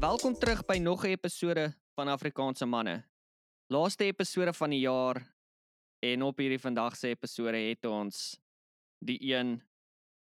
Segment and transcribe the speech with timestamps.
[0.00, 3.04] Welkom terug by nog 'n episode van Afrikaanse manne.
[3.66, 5.34] Laaste episode van die jaar
[5.98, 8.40] en op hierdie vandag se episode het ons
[8.98, 9.62] die een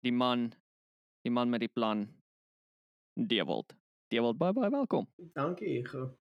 [0.06, 0.54] die man
[1.22, 2.08] die man met die plan
[3.14, 3.74] Dewald.
[4.08, 5.08] Dewald, baie baie welkom.
[5.34, 6.18] Dankie Hugo.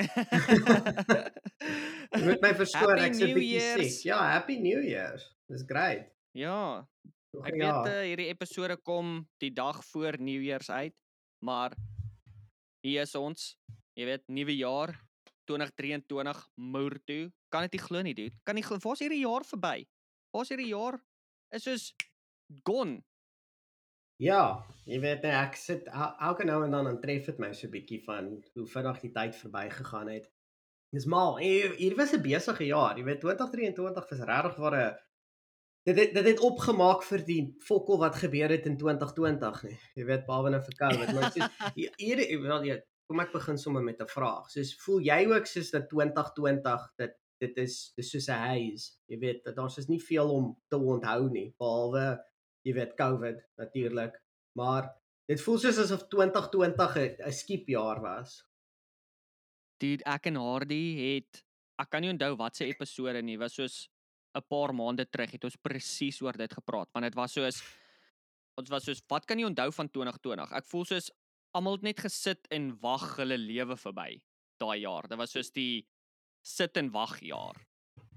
[2.10, 4.04] Jy moet my verskoon ek's 'n bietjie siek.
[4.04, 5.16] Ja, happy new year.
[5.48, 6.12] Dis great.
[6.32, 6.88] ja,
[7.32, 7.86] ek een weet jaar.
[7.86, 10.94] uh, hierdie episode kom die dag voor New Year's uit,
[11.44, 11.72] maar
[12.82, 13.56] hier is ons.
[13.98, 14.94] Jy weet, nuwe jaar
[15.50, 17.30] 2023 moer toe.
[17.50, 18.36] Kan dit nie glo nie, dude.
[18.46, 18.78] Kan nie glo.
[18.82, 19.86] Waar's hierdie jaar verby?
[20.34, 21.00] Waar's hierdie jaar
[21.50, 21.88] is soos
[22.64, 23.00] gone.
[24.20, 27.52] Ja, jy weet nee, ek sit el- elke nou en dan dan tref dit my
[27.56, 30.26] so bietjie van hoe vinnig die tyd verbygegaan het.
[30.92, 31.38] Dis mal.
[31.38, 32.98] Hier was 'n besige jaar.
[32.98, 34.96] Jy weet 2023 was regtig waar 'n
[35.88, 39.78] dit het, dit het opgemaak vir die fokol wat gebeur het in 2020 nie.
[39.96, 42.76] Jy weet behalwe nou vir COVID, maar soos hier hier- wel jy
[43.10, 44.50] kom ek begin sommer met 'n vraag.
[44.50, 48.92] Soos voel jy ook soos dat 2020 dit dit is dis soos 'n haze.
[49.08, 52.18] Jy weet dat daar's is nie veel om te onthou nie behalwe
[52.62, 54.14] jy weet COVID natuurlik.
[54.58, 54.90] Maar
[55.28, 58.44] dit voel soos asof 2020 'n 'n skiepjaar was.
[59.80, 61.42] Dude, ek en Hardy het
[61.80, 63.88] ek kan nie onthou wat se episode nie, was soos
[64.34, 67.62] 'n paar maande terug het ons presies oor dit gepraat, want dit was soos
[68.58, 70.52] ons was soos wat kan jy onthou van 2020?
[70.52, 71.10] Ek voel soos
[71.56, 74.20] almal het net gesit en wag hulle lewe verby
[74.60, 75.08] daai jaar.
[75.08, 75.86] Dit was soos die
[76.46, 77.56] sit en wag jaar.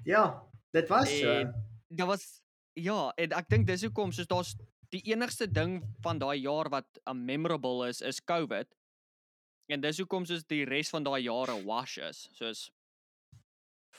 [0.06, 0.44] Ja,
[0.76, 1.32] dit was so.
[1.32, 1.54] En
[1.90, 2.42] dit was
[2.74, 4.54] ja, en ek dink dis hoekom soos daar's
[4.94, 8.70] die enigste ding van daai jaar wat uh, memorable is is COVID.
[9.72, 12.28] En dis hoekom soos die res van daai jare wash is.
[12.38, 12.68] Soos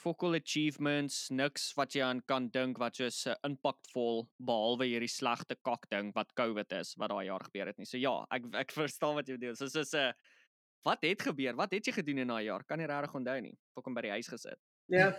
[0.05, 5.57] focal achievements, niks wat jy aan kan dink wat soos uh, impactvol behalwe hierdie slegte
[5.65, 7.89] kak ding wat COVID is wat daai jaar gebeur het nie.
[7.89, 9.59] So ja, ek ek verstaan wat jy bedoel.
[9.59, 10.41] So soos 'n uh,
[10.85, 11.57] wat het gebeur?
[11.57, 12.65] Wat het jy gedoen in daai jaar?
[12.69, 13.55] Kan nie regtig onthou nie.
[13.75, 14.61] Fokom by die huis gesit.
[14.93, 15.15] Ja.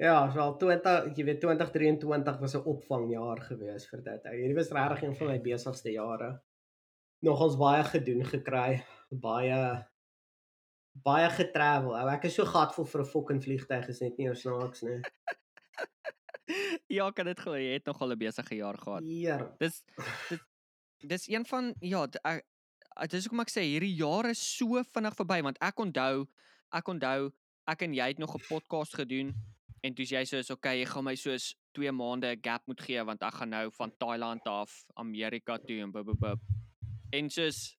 [0.00, 4.28] Ja, wel 20, jy weet 2023 was 'n opvangjaar gewees vir dit.
[4.36, 6.30] Hierdie was regtig een van my besigste jare.
[7.22, 9.86] Nog ons baie gedoen gekry, baie
[10.92, 11.94] baie getravel.
[11.96, 15.00] Ou, ek is so gatvol vir 'n fucking vliegtyg is net nie ou snaaks nie.
[16.98, 17.54] ja, kan dit glo.
[17.56, 19.02] Jy het nogal 'n besige jaar gehad.
[19.02, 19.48] Heer.
[19.58, 19.82] Dis
[20.28, 20.40] dis
[21.02, 22.44] dis een van ja, ek
[23.10, 26.26] dis hoekom ek sê hierdie jaar is so vinnig verby want ek onthou
[26.76, 27.32] ek onthou
[27.70, 29.34] ek en jy het nog 'n podcast gedoen
[29.82, 33.02] en toe jy soos okay, jy gaan my soos 2 maande 'n gap moet gee
[33.02, 36.40] want ek gaan nou van Thailand af Amerika toe en bub bub.
[37.12, 37.76] En soos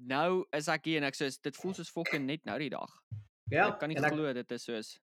[0.00, 2.90] nou is ek hier en ek soos dit voel soos fucking net nou die dag.
[3.50, 4.98] Ja, ek kan nie glo dit is soos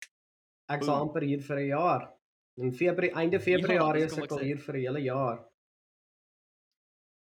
[0.69, 2.13] ek sal amper hier vir 'n jaar.
[2.57, 4.43] In Februarie, einde Februarie dis is ek al sê.
[4.43, 5.45] hier vir 'n hele jaar.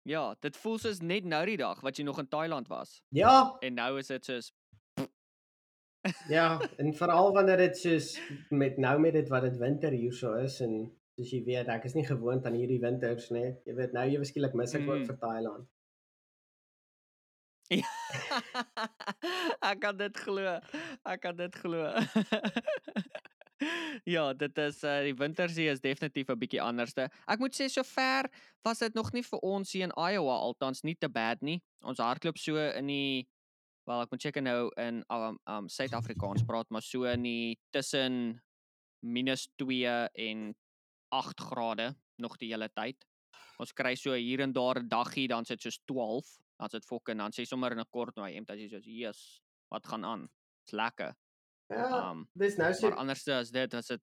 [0.06, 3.02] ja, dit voel soos net nou die dag wat jy nog in Thailand was.
[3.10, 4.52] Ja, En nou is dit soos
[6.30, 8.12] Ja, en veral wanneer dit soos
[8.50, 11.94] met nou met dit wat dit winter hierso is en soos jy weet, ek is
[11.94, 13.54] nie gewoond aan hierdie winters nie.
[13.66, 15.06] Jy weet nou jy skielik mis ek ook Mm.
[15.06, 15.66] vir Thailand.
[17.74, 17.82] Ja.
[19.70, 20.58] ek kan dit glo.
[21.02, 21.82] Ek kan dit glo.
[24.14, 27.08] ja, dit is uh, die wintersee is definitief 'n bietjie anderste.
[27.26, 28.30] Ek moet sê sover
[28.62, 31.58] was dit nog nie vir ons hier in Iowa althans nie te bad nie.
[31.82, 33.26] Ons hardloop so in die
[33.86, 38.40] wel ek moet seker nou in um, um Suid-Afrikaans praat, maar so in die tussen
[39.02, 40.54] minus 2 en
[41.14, 42.98] 8 grade nog die hele tyd.
[43.62, 46.26] Ons kry so hier en daar 'n daggie, dan sit soos 12,
[46.58, 49.40] dan sit fokke dan sê sommer in 'n kort nou hemp dat jy soos Jesus,
[49.70, 50.28] wat gaan aan?
[50.64, 51.14] Dit's lekker.
[51.68, 54.00] Ja, Um dis nou so maar anderste as dit as dit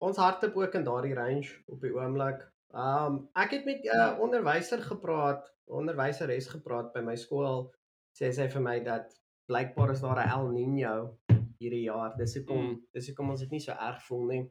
[0.00, 2.42] ons hardloop ook in daardie range op die oomblik.
[2.74, 7.72] Um ek het met 'n uh, onderwyser gepraat, onderwyseres gepraat by my skool.
[8.12, 9.14] Sê sy vir my dat
[9.48, 11.18] blykbaar is daar 'n El Niño
[11.58, 12.16] hierdie jaar.
[12.16, 12.86] Dis hoekom Mm.
[12.92, 14.50] dis hoekom ons dit nie so erg voel nie.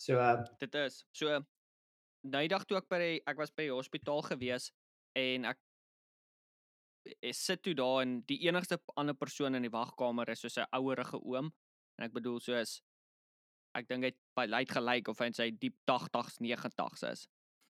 [0.00, 1.04] So uh, dit is.
[1.12, 1.26] So
[2.24, 4.72] nou die dag toe ek by die, ek was by die hospitaal gewees
[5.14, 5.58] en ek
[7.32, 11.18] sit toe daar en die enigste ander persoon in die wagkamer is soos 'n ouerige
[11.24, 11.52] oom
[11.98, 12.82] en ek bedoel soos
[13.74, 17.26] ek dink hy by lyk gelyk of hy in sy diep 80s 90s is.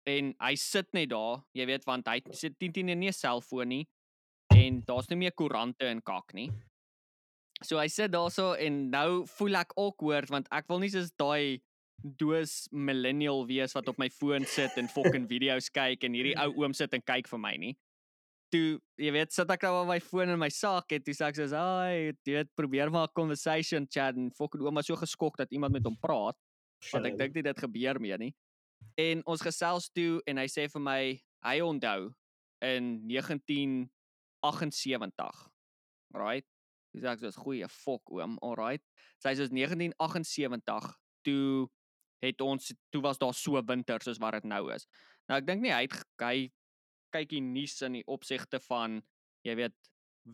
[0.08, 3.68] En hy sit net daar, jy weet want hy sit teen teen nie 'n selfoon
[3.68, 3.86] nie
[4.54, 6.50] en daar's nie meer koerante en kak nie.
[7.62, 11.60] So hy sit daarso en nou voel ek awkward want ek wil nie soos daai
[11.98, 16.62] doos millennial wees wat op my foon sit en fucking video's kyk en hierdie ou
[16.62, 17.74] oom sit en kyk vir my nie.
[18.52, 21.26] Toe, jy weet, sit ek nou op my foon in my sak en toe sê
[21.28, 25.36] ek soos, "Ai, jy weet, probeer maar 'n conversation chat en fucking ouma so geskok
[25.36, 26.36] dat iemand met hom praat."
[26.92, 28.34] want ek dink nie dit gebeur meer nie.
[28.96, 32.14] En ons gesels toe en hy sê vir my hy onthou
[32.62, 35.50] in 1978
[36.14, 36.44] Right?
[36.94, 38.38] Dis ek soos goeie fok oom.
[38.44, 38.82] Alright.
[39.20, 40.94] Sy sê soos 1978
[41.26, 41.68] toe
[42.24, 44.88] het ons toe was daar so winter soos wat dit nou is.
[45.28, 46.36] Nou ek dink nie hy het hy
[47.14, 49.00] kyk die nuus in die opsigte van
[49.46, 49.76] jy weet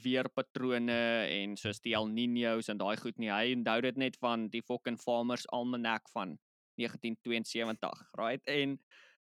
[0.04, 0.98] weerpatrone
[1.30, 3.30] en soos die El Niños en daai goed nie.
[3.30, 6.36] Hy onthou dit net van die fucking Farmers Almanac van
[6.80, 8.42] 1972, right?
[8.50, 8.78] En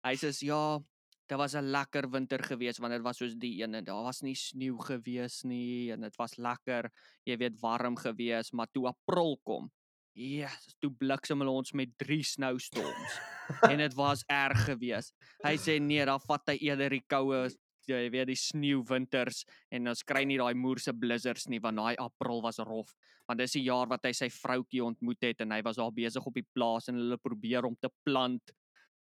[0.07, 0.79] hy sê ja,
[1.29, 3.81] dit was 'n lekker winter gewees want dit was soos die ene.
[3.81, 6.89] Daar was nie sneeu gewees nie en dit was lekker,
[7.25, 9.71] jy weet, warm gewees, maar toe April kom,
[10.17, 13.17] ja, yes, toe bliksem hulle ons met 3 snowstorms.
[13.69, 15.13] en dit was erg gewees.
[15.45, 17.47] Hy sê nee, dan vat hy eerder die koue
[17.89, 21.95] jy weet die sneeu winters en ons kry nie daai moerse blizzards nie want daai
[22.01, 22.93] april was rof
[23.29, 26.25] want dis die jaar wat hy sy vroutjie ontmoet het en hy was daar besig
[26.25, 28.53] op die plaas en hulle probeer om te plant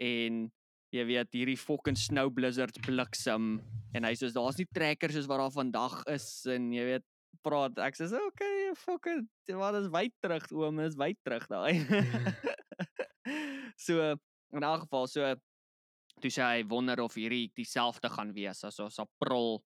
[0.03, 0.45] en
[0.93, 3.55] jy weet hierdie fucking snow blizzards bliksem
[3.97, 7.09] en hy sê daar's nie trekkers soos wat daar vandag is en jy weet
[7.45, 9.27] praat ek sê okay fucking
[9.61, 11.75] wat is wyd terug oom is wyd terug daai
[13.87, 14.13] so
[14.53, 15.35] in elk geval so
[16.23, 19.63] toe sê hy wonder of hierdie dieselfde gaan wees as ons April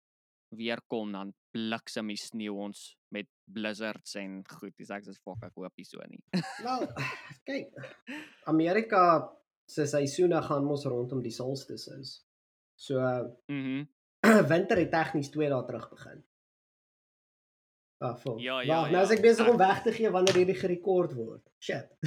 [0.56, 4.76] weer kom dan bliksem die sneeu ons met blizzards en goed.
[4.78, 6.22] Dis ek sê fok ek hoop nie so nie.
[6.64, 6.86] Wel,
[7.50, 7.74] kyk.
[8.52, 9.02] Amerika
[9.70, 12.16] se seisoene gaan mos rondom die solstice is.
[12.78, 13.02] So
[13.52, 13.84] mhm.
[13.86, 13.92] Mm
[14.50, 16.24] winter het tegnies 2 dae terug begin.
[18.06, 18.38] Ah, vol.
[18.44, 18.82] Ja, ja.
[18.82, 19.28] Wag, nou as ek ja.
[19.30, 21.42] besig om weg te gee wanneer hierdie gerekord word.
[21.60, 21.90] Shit.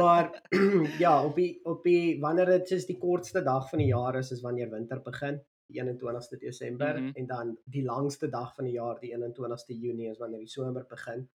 [0.00, 0.28] maar
[1.04, 4.30] ja, op die op die wanneer dit is die kortste dag van die jaar is
[4.30, 7.14] is wanneer winter begin, die 21ste Desember mm -hmm.
[7.14, 10.84] en dan die langste dag van die jaar, die 21ste Junie is wanneer die somer
[10.88, 11.28] begin.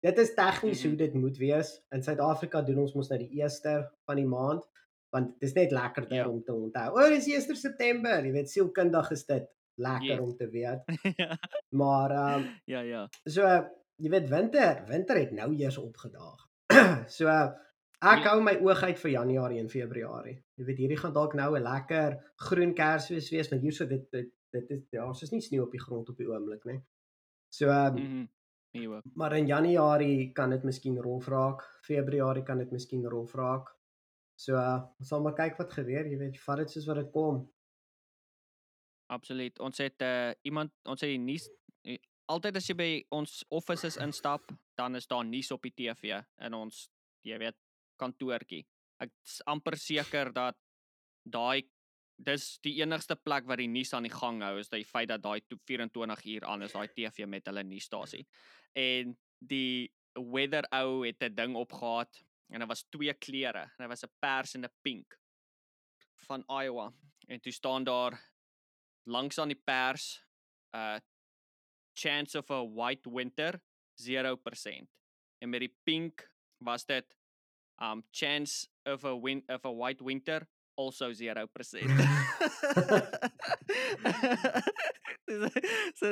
[0.00, 0.98] Dit is tegnies mm -hmm.
[0.98, 1.84] hoe dit moet wees.
[1.90, 4.72] In Suid-Afrika doen ons mos nou die 1ste van die maand
[5.14, 6.28] want dit is net lekkerder ja.
[6.28, 6.88] om te onthou.
[6.90, 10.20] O, dis 1 September, jy weet sielkundig is dit lekker yes.
[10.20, 10.84] om te weet.
[11.80, 13.08] maar ehm um, ja ja.
[13.24, 13.42] So
[13.96, 16.48] jy weet winter, winter het nou eers opgedaag.
[17.18, 17.28] so
[18.04, 18.30] ek ja.
[18.30, 20.38] hou my oog uit vir Januarie en Februarie.
[20.58, 22.18] Jy weet hierdie gaan dalk nou 'n lekker
[22.48, 25.82] groen Kersfees wees want hierso dit dit dit is ja, is nie sneeu op die
[25.82, 26.80] grond op die oomblik nie.
[27.48, 28.28] So ehm um, mm -hmm.
[29.14, 31.62] Maar in Januarie kan dit miskien rof raak.
[31.80, 33.70] Februarie kan dit miskien rof raak.
[34.34, 37.10] So uh, ons sal maar kyk wat gebeur, jy weet, vat dit soos wat dit
[37.14, 37.44] kom.
[39.06, 39.58] Absoluut.
[39.60, 41.48] Ons het uh, iemand ons die nuus
[42.30, 46.56] altyd as jy by ons offices instap, dan is daar nuus op die TV in
[46.56, 46.86] ons
[47.24, 47.56] jy weet
[48.00, 48.64] kantoortjie.
[49.04, 50.58] Ek's amper seker dat
[51.24, 51.64] daai
[52.24, 55.22] dis die enigste plek waar die nuus aan die gang hou is die feit dat
[55.24, 58.22] daai 24 uur aan is daai TV met hulle nuusstasie.
[58.78, 63.70] En die weather ou het 'n ding opgehaat en dit was twee kleure.
[63.78, 65.18] Dit was 'n pers en 'n pink
[66.28, 66.92] van Iowa.
[67.28, 68.20] En toe staan daar
[69.04, 70.24] langs aan die pers
[70.76, 70.98] uh
[71.94, 73.60] chance of a white winter
[74.02, 74.90] 0%.
[75.38, 77.16] En met die pink was dit
[77.82, 81.14] um chance of a win of a white winter also 0%.
[85.98, 86.10] so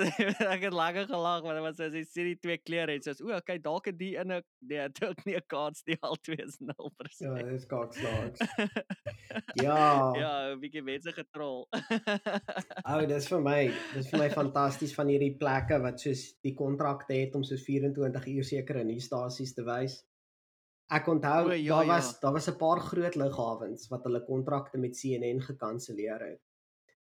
[0.49, 3.12] ek het langer gelag want dit was as jy sien die twee kleure en sê
[3.20, 6.17] o, okay, dalk het die in 'n nee, dit ook nie 'n kans die al
[6.17, 6.70] twee is 0%.
[7.20, 8.41] Ja, dit is kaakslaaks.
[9.67, 10.13] ja.
[10.17, 11.69] Ja, 'n bietjie mense getrol.
[11.70, 13.60] Ou, oh, dis vir my,
[13.94, 18.27] dis vir my fantasties van hierdie plekke wat soos die kontrakte het om soos 24
[18.37, 20.01] uur sekere nuusstasies te wys.
[20.93, 22.19] Ek onthou o, ja, daar was ja.
[22.20, 26.43] daar was 'n paar groot lughawens wat hulle kontrakte met CNN gekanselleer het.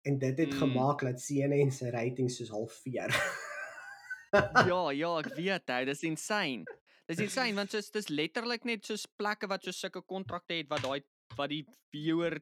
[0.03, 0.59] En dit het mm.
[0.59, 3.11] gemaak dat CNN se rating soos halveer.
[4.71, 6.65] ja, ja, ek weet, hy, dis insane.
[7.07, 10.83] Dis insane want dit is letterlik net soos plekke wat so sulke kontrakte het wat
[10.83, 11.03] daai
[11.37, 12.39] wat die viewer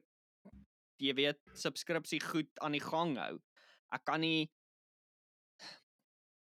[1.01, 3.39] jy weet subskripsie goed aan die gang hou.
[3.91, 4.51] Ek kan nie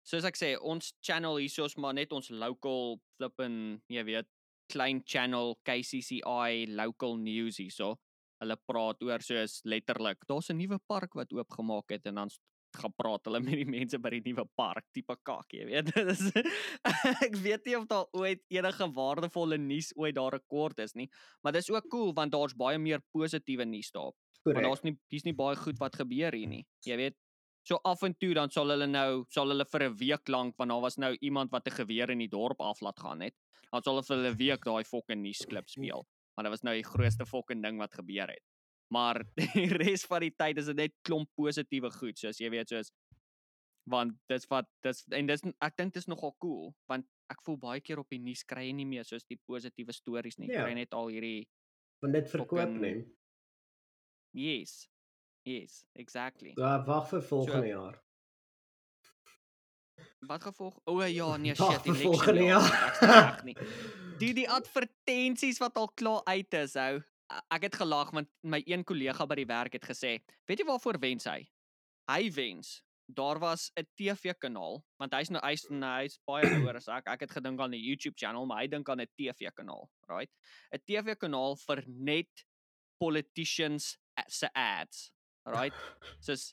[0.03, 4.29] soos ek sê ons channel hiersoos maar net ons local flippin jy weet
[4.73, 7.95] klein channel KCCI local news hierso.
[8.43, 12.31] Hulle praat oor soos letterlik, daar's 'n nuwe park wat oopgemaak het en dan
[12.73, 15.93] gaan praat hulle met die mense by die nuwe park tipe kak, jy weet.
[16.09, 16.25] Dis
[17.29, 21.09] ek weet nie of daar ooit enige waardevolle nuus ooit daar rekord is nie,
[21.43, 24.12] maar dis ook cool want daar's baie meer positiewe nuus daar.
[24.43, 26.64] Want daar's nie hier's nie baie goed wat gebeur hier nie.
[26.87, 27.17] Jy weet,
[27.62, 30.71] so af en toe dan sal hulle nou sal hulle vir 'n week lank want
[30.71, 33.35] daar was nou iemand wat 'n geweer in die dorp af laat gaan het
[33.73, 36.07] dan sal hulle 'n week daai fucking nuusklip speel.
[36.35, 38.45] Maar dit was nou die grootste fucking ding wat gebeur het.
[38.92, 42.69] Maar die res van die tyd is dit net klomp positiewe goed, soos jy weet,
[42.69, 42.92] soos
[43.90, 47.57] want dis wat dis en dis ek dink dit is nogal cool want ek voel
[47.59, 50.52] baie keer op die nuus kry jy nie meer soos die positiewe stories nie.
[50.52, 50.62] Ja.
[50.62, 51.49] Kry net al hierdie
[52.02, 53.02] want dit verkoop nie.
[54.38, 54.92] Yes.
[55.43, 56.53] Yes, exactly.
[56.55, 58.03] Ja, wag vir volgende so, jaar.
[60.27, 60.79] Wat gevolg?
[60.85, 63.33] O ja, nee shit, die vir volgende election jaar.
[63.33, 63.57] ek's nie.
[64.23, 67.01] Die die advertensies wat al klaar uit is, ou.
[67.51, 71.01] Ek het gelag want my een kollega by die werk het gesê, "Weet jy waarvoor
[71.03, 71.41] wens hy?"
[72.07, 72.83] Hy wens
[73.15, 77.07] daar was 'n TV-kanaal, want hy's nou hy's nou hy's baie ouer as ek.
[77.07, 80.31] Ek het gedink aan 'n YouTube channel, maar hy dink aan 'n TV-kanaal, right?
[80.71, 82.47] 'n TV-kanaal vir net
[82.99, 85.11] politicians se ads,
[85.47, 85.75] right?
[86.21, 86.53] Soos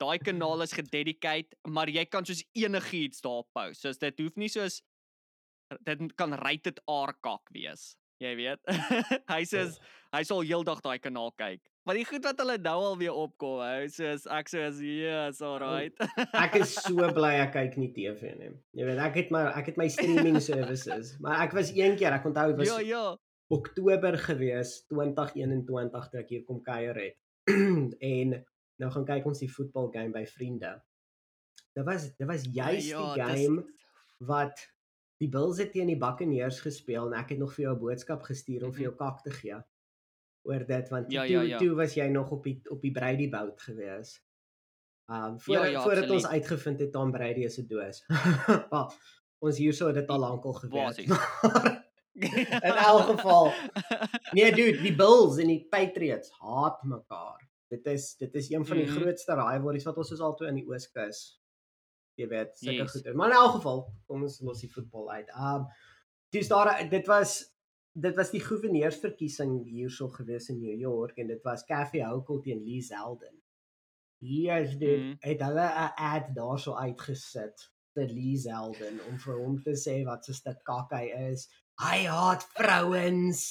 [0.00, 3.84] daai kanaal is gededicate, maar jy kan soos enigiets daar post.
[3.84, 4.82] Soos dit hoef nie soos
[5.86, 7.94] dit kan rated R kak wees.
[8.22, 8.60] Jy weet.
[9.34, 9.66] hy sê
[10.14, 11.64] hy sal heeldag daai kanaal kyk.
[11.86, 15.94] Maar die goed wat hulle nou al weer opkom, hou, soos ek soos yes, alright.
[16.34, 18.50] Ek is so bly ek kyk nie TV nie.
[18.74, 22.16] Jy weet, ek het my ek het my streaming services, maar ek was een keer,
[22.16, 23.04] ek onthou dit was ja, ja.
[23.54, 27.20] Oktober gewees 2021 toe ek hier kom kuier het.
[28.14, 28.44] en
[28.76, 30.82] nou gaan kyk ons die voetbal game by vriende.
[31.76, 33.64] Dit was dit was juist ja, die dis- game
[34.18, 34.60] wat
[35.20, 38.22] die Bulls het teen die Buccaneers gespeel en ek het nog vir jou 'n boodskap
[38.22, 39.56] gestuur om vir jou kak te gee
[40.44, 41.12] oor dit want Mhm.
[41.12, 41.58] Ja, toe ja, ja.
[41.58, 44.22] toe was jy nog op die op die Brady bout gewees.
[45.08, 46.42] Um voor Ja, ja, ja, ja, voordat ons absoluut.
[46.42, 48.04] uitgevind het Tom Brady is 'n doos.
[48.70, 48.92] Wel,
[49.38, 51.06] ons hierso het dit al lankal geweet.
[52.16, 53.52] In elk geval.
[54.36, 57.42] Nee dude, die Bulls en die Patriots haat mekaar.
[57.68, 58.96] Dit is dit is een van die Mhm.
[59.00, 61.40] grootste rivalries wat ons is altoe in die Ooskus.
[62.16, 62.92] Jy weet, sulke Yes.
[62.92, 63.14] goeie.
[63.14, 65.28] Maar in elk geval, kom ons los die voetbal uit.
[65.36, 65.66] Um
[66.32, 67.52] dis daar dit was
[67.92, 72.62] dit was die goewerneursverkiesing hierso gewees in New York en dit was Kathy Hochul teen
[72.64, 73.42] Lee Zeldin.
[74.20, 75.14] Hier is dit Mhm.
[75.20, 80.24] het hulle 'n ad daarso uitgesit vir Lee Zeldin om vir hom te sê wat
[80.24, 81.48] so 'n stuk kak hy is.
[81.82, 83.44] Hy haat vrouens.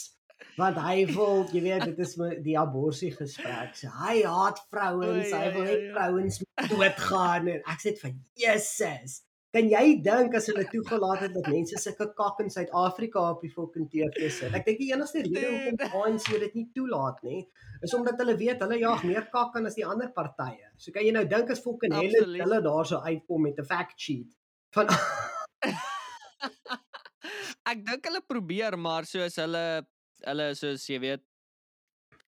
[0.55, 3.75] Want hy wil, jy weet, dit is my- die aborsie gesprek.
[3.75, 5.31] So, hy haat vrouens.
[5.31, 5.93] Hy wil net ja.
[5.93, 9.21] vrouens moet doodgaan en ek sê van Jesus.
[9.55, 13.51] Kan jy dink as hulle toegelaat het dat mense sulke kak in Suid-Afrika op die
[13.51, 14.51] fucking TV sit?
[14.57, 17.45] Ek dink die enigste rede hoekom die ANC dit nie toelaat nie,
[17.85, 20.71] is omdat hulle weet hulle jag meer kak aan as die ander partye.
[20.75, 24.35] So kan jy nou dink as fucking Helen hulle daarso uitkom met 'n fact sheet
[24.75, 24.91] van
[27.65, 29.63] ek dink hulle probeer maar soos hulle
[30.25, 31.23] hulle soos jy weet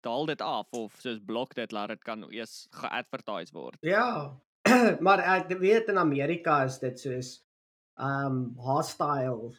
[0.05, 3.77] daal dit af of soos blok dit laat dit kan eers geadvertise word.
[3.85, 4.37] Ja.
[5.05, 7.35] maar ek weet in Amerika is dit soos
[8.01, 9.51] um hostile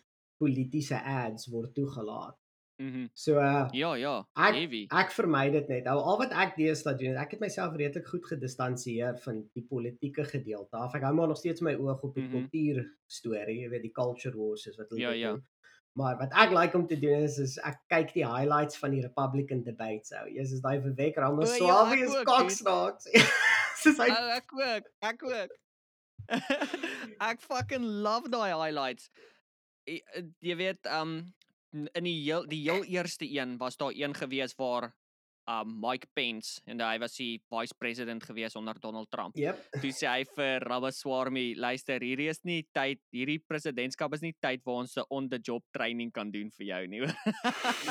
[0.43, 2.37] politieke ads word toegelaat.
[2.83, 3.05] Mhm.
[3.15, 4.15] So uh, Ja, ja.
[4.35, 4.81] Ek- Heavy.
[4.91, 5.85] ek vermy dit net.
[5.87, 10.25] Nou al wat ek deesdae doen, ek het myself redelik goed gedistansieer van die politieke
[10.27, 10.97] gedeelte af.
[10.99, 12.33] Ek hou maar nog steeds my oog op die Mhm.
[12.33, 15.33] kultuur storie, jy weet die culture wars is wat hulle Ja, ja.
[15.37, 15.45] noem.
[15.93, 19.03] Maar wat ek like om te doen is is ek kyk die highlights van die
[19.05, 20.25] Republican debates ou.
[20.33, 23.11] Jesus daai Vivek Ramaswamy ja, is koksnaaks.
[23.83, 24.89] Soos hy Oh, ek ook.
[25.11, 25.53] Ek ook.
[27.31, 29.11] ek fucking love daai highlights.
[29.85, 31.19] Jy, eh, jy weet um
[31.73, 34.93] in die heel die heel eerste een was daar een gewees waar
[35.51, 39.37] um Mike Pence en hy was die vice president gewees onder Donald Trump.
[39.37, 39.59] Yep.
[39.83, 44.63] Toe sê hy vir Ramaswamy, luister, hierdie is nie tyd, hierdie presidentskap is nie tyd
[44.65, 47.01] waar ons 'n on the job training kan doen vir jou nie.
[47.01, 47.15] hoor."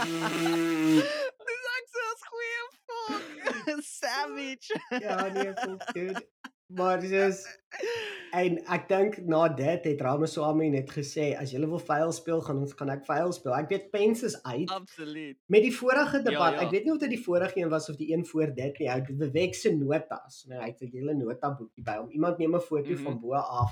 [0.05, 1.01] Mm,
[1.49, 3.83] Dis ek so 'n goeie fuck.
[3.99, 4.69] Savage.
[5.01, 6.27] ja, nee, fuck dude.
[6.75, 7.41] Maar dis
[8.41, 12.61] en ek dink na dit het Ramaswamy net gesê as jy wil vuil speel, gaan
[12.63, 13.53] ons gaan ek vuil speel.
[13.57, 14.71] Ek weet Pence is uit.
[14.71, 15.37] Absoluut.
[15.51, 16.65] Met die vorige Ja, debat, ja.
[16.65, 18.89] ek weet nie of dit die vorige een was of die een voor dit nie.
[18.89, 20.45] Het Vivek se notas.
[20.47, 22.09] Nou, hy het 'n hele notaboekie by hom.
[22.11, 22.95] Iemand neem 'n foto mm.
[22.95, 23.03] -hmm.
[23.03, 23.71] van bo af.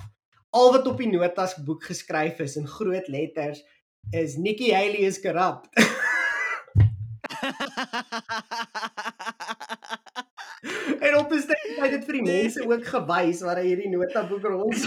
[0.51, 3.63] Al wat op die notas boek geskryf is in groot letters
[4.11, 5.69] is Nikki Haley is corrupt.
[11.01, 12.43] en op 'n stuk het hy dit vir die Nee.
[12.43, 14.73] mense ook gewys waar hy hierdie notaboek rond.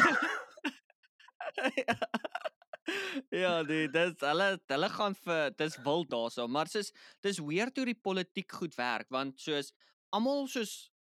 [3.42, 6.92] ja, nee, dis hulle hulle gaan vir dis wild daarso, maar soos
[7.25, 9.73] dis weird hoe die politiek goed werk want soos
[10.12, 10.90] almal soos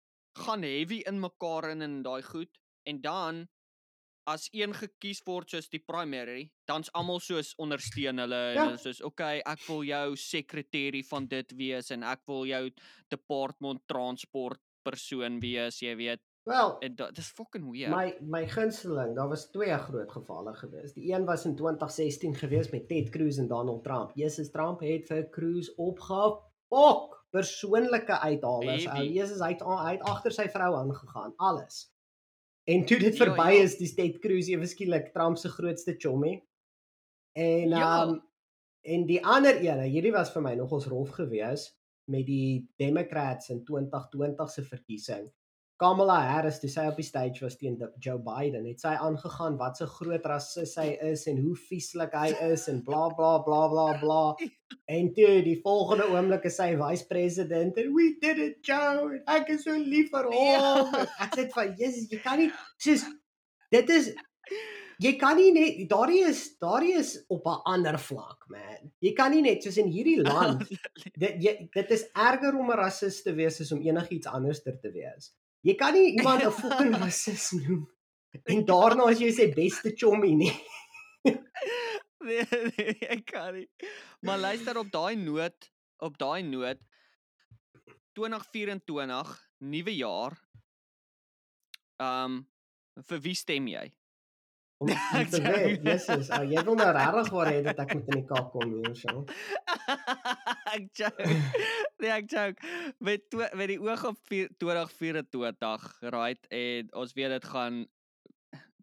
[0.46, 3.42] gaan heavy in mekaar in en daai goed en dan
[4.30, 8.64] as een gekies word soos die primary, dan's almal soos ondersteun hulle en Ja.
[8.68, 12.68] hulle soos okay, ek wil jou sekretêrie van dit wees en ek wil jou
[13.10, 16.20] department transport persoon wees, jy weet.
[16.44, 17.94] Wel, da- dis fucking weird.
[17.94, 20.92] My my gunsteling, daar was twee groot gevalle gewees.
[20.96, 24.10] Die een was in 2016 gewees met Ted Cruz en Donald Trump.
[24.18, 27.20] Jesus Trump het vir Cruz opgepok.
[27.30, 28.86] Persoonlike uithalings.
[28.86, 29.12] Ou Heavy.
[29.18, 31.86] Jesus hy het hy het agter sy vrou aangegaan, alles.
[32.68, 33.62] En toe dit Ja, verby ja.
[33.62, 36.42] is, dis Ted Cruz ewe skielik Trump se grootste chommie.
[37.32, 38.18] En um
[38.82, 41.68] en die ander een, hierdie was vir my nogals rof gewees
[42.10, 45.30] met die Democrats in 2020 se verkiesing.
[45.82, 49.80] Kamala Harris toe sy op die stage was teen Joe Biden, het sy aangegaan wat
[49.80, 53.88] so groot rasis hy is en hoe vieslik hy is en bla bla bla bla
[54.02, 54.24] bla.
[54.92, 59.18] En toe die volgende oomblik is sy vice president en we did it Joe.
[59.30, 60.94] Ek is so lief vir hom.
[60.94, 61.02] Ja.
[61.26, 62.48] Ek sê vir Jesus, jy kan nie
[62.80, 63.04] soos
[63.72, 64.12] dit is
[65.02, 68.92] jy kan nie net daardie is daardie is op 'n ander vlak man.
[69.00, 70.62] Jy kan nie net soos in hierdie land
[71.16, 74.90] dit jy, dit is erger om 'n rasis te wees as om enigiets anders te
[74.92, 75.32] wees.
[75.62, 77.88] Jy kan nie iemand 'n fucking rasis noem
[78.44, 80.54] en daarna as jy sê beste chommy nie.
[82.26, 83.68] nee, nee, ek kan nie.
[84.20, 85.68] Maar luister op daai noot,
[85.98, 86.78] op daai noot
[88.14, 90.38] 2024, nuwe jaar.
[91.98, 92.46] Um
[93.08, 93.86] vir wie stem jy?
[94.82, 98.20] Om te weet, Jesus, oh, jy wil nou regtig waar hê dat ek moet in
[98.20, 99.24] die Kaap kom hier so.
[100.76, 101.26] ek joke.
[102.02, 102.70] Nee, ek joke.
[102.98, 106.48] Met met die oog op 2024, right?
[106.50, 107.84] En ons weet dit gaan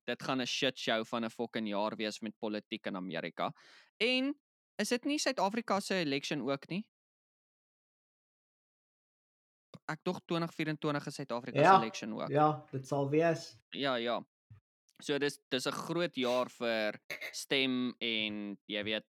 [0.10, 3.54] dit gaan 'n shit show van 'n fucking jaar wees met politiek in Amerika.
[3.98, 4.34] En
[4.76, 6.86] is dit nie Suid-Afrika se election ook nie?
[9.86, 12.30] Ek dog 2024 is Suid-Afrika ja, se election ook.
[12.30, 13.58] Ja, dit sal wees.
[13.70, 14.26] Ja, ja.
[15.02, 17.00] So dis dis 'n groot jaar vir
[17.32, 19.08] stem en jy weet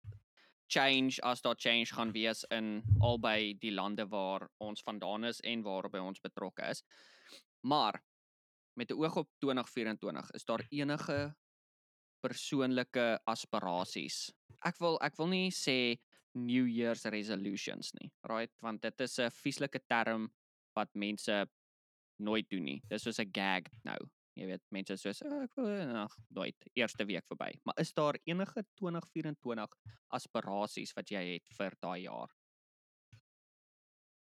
[0.69, 5.63] change as daar change gaan wees in albei die lande waar ons vandaan is en
[5.63, 6.83] waarby ons betrokke is.
[7.63, 8.03] Maar
[8.77, 11.35] met 'n oog op 2024 is daar enige
[12.21, 14.33] persoonlike aspirasies.
[14.65, 15.99] Ek wil ek wil nie sê
[16.35, 18.53] New Year's resolutions nie, right?
[18.61, 20.33] Want dit is 'n vieslike term
[20.75, 21.49] wat mense
[22.19, 22.83] nooit doen nie.
[22.89, 23.99] Dis soos 'n gag nou.
[24.37, 25.71] Jy weet, mense soos oh, ek wil
[26.03, 27.55] ag nooit eerste week verby.
[27.65, 29.77] Maar is daar enige 2024
[30.19, 32.35] aspirasies wat jy het vir daai jaar?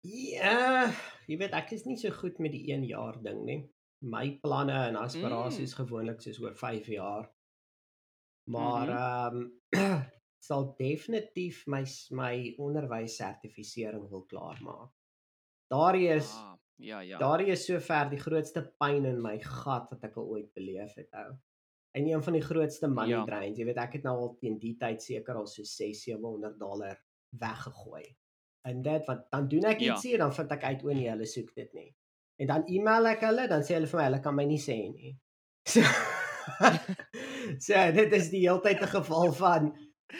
[0.05, 0.87] Ja,
[1.27, 3.61] jy weet ek is nie so goed met die 1 jaar ding nie.
[4.05, 5.79] My planne en aspirasies mm.
[5.81, 7.29] gewoonlik soos oor 5 jaar.
[8.51, 10.11] Maar ehm mm um,
[10.45, 11.81] sal definitief my
[12.13, 14.91] my onderwys sertifisering wil klaarmaak.
[15.73, 16.54] Daar is ah.
[16.75, 17.17] Ja, ja.
[17.17, 21.11] Daardie is sover die grootste pyn in my gat wat ek al ooit beleef het,
[21.15, 21.33] ou.
[21.95, 23.23] En een van die grootste money ja.
[23.23, 23.57] drains.
[23.57, 26.97] Jy weet ek het nou al teen die tyd seker al so 6-700 dollar
[27.39, 28.03] weggegooi.
[28.67, 29.93] En dit wat dan doen ek ja.
[29.93, 31.87] ietsie en dan vind ek uit o nee, hulle soek dit nie.
[32.43, 34.79] En dan e-mail ek hulle, dan sê hulle vir my hulle kan my nie sê
[34.91, 35.15] nie.
[35.65, 35.81] So,
[37.65, 39.71] so dit is die heeltyd 'n geval van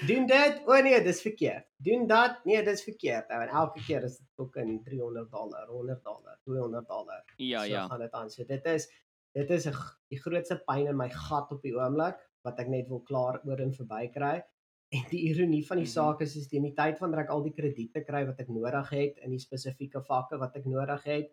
[0.08, 0.62] Doen dit.
[0.66, 1.68] O nee, dis verkeerd.
[1.78, 2.40] Doen dat.
[2.44, 3.30] Nee, dis verkeerd.
[3.30, 7.24] En elke keer is dit ook in 300 dollar, 100 dollar, 200 dollar.
[7.38, 7.88] Ja, so ja.
[7.88, 8.30] gaan dit aan.
[8.30, 8.90] So dit is
[9.32, 9.76] dit is 'n
[10.08, 13.60] die grootste pyn in my gat op die oomblik wat ek net wil klaar oor
[13.60, 14.44] en verby kry.
[14.90, 16.04] En die ironie van die mm -hmm.
[16.04, 18.90] saak is is teen die tyd wanneer ek al die krediete kry wat ek nodig
[18.90, 21.32] het in die spesifieke vakke wat ek nodig het,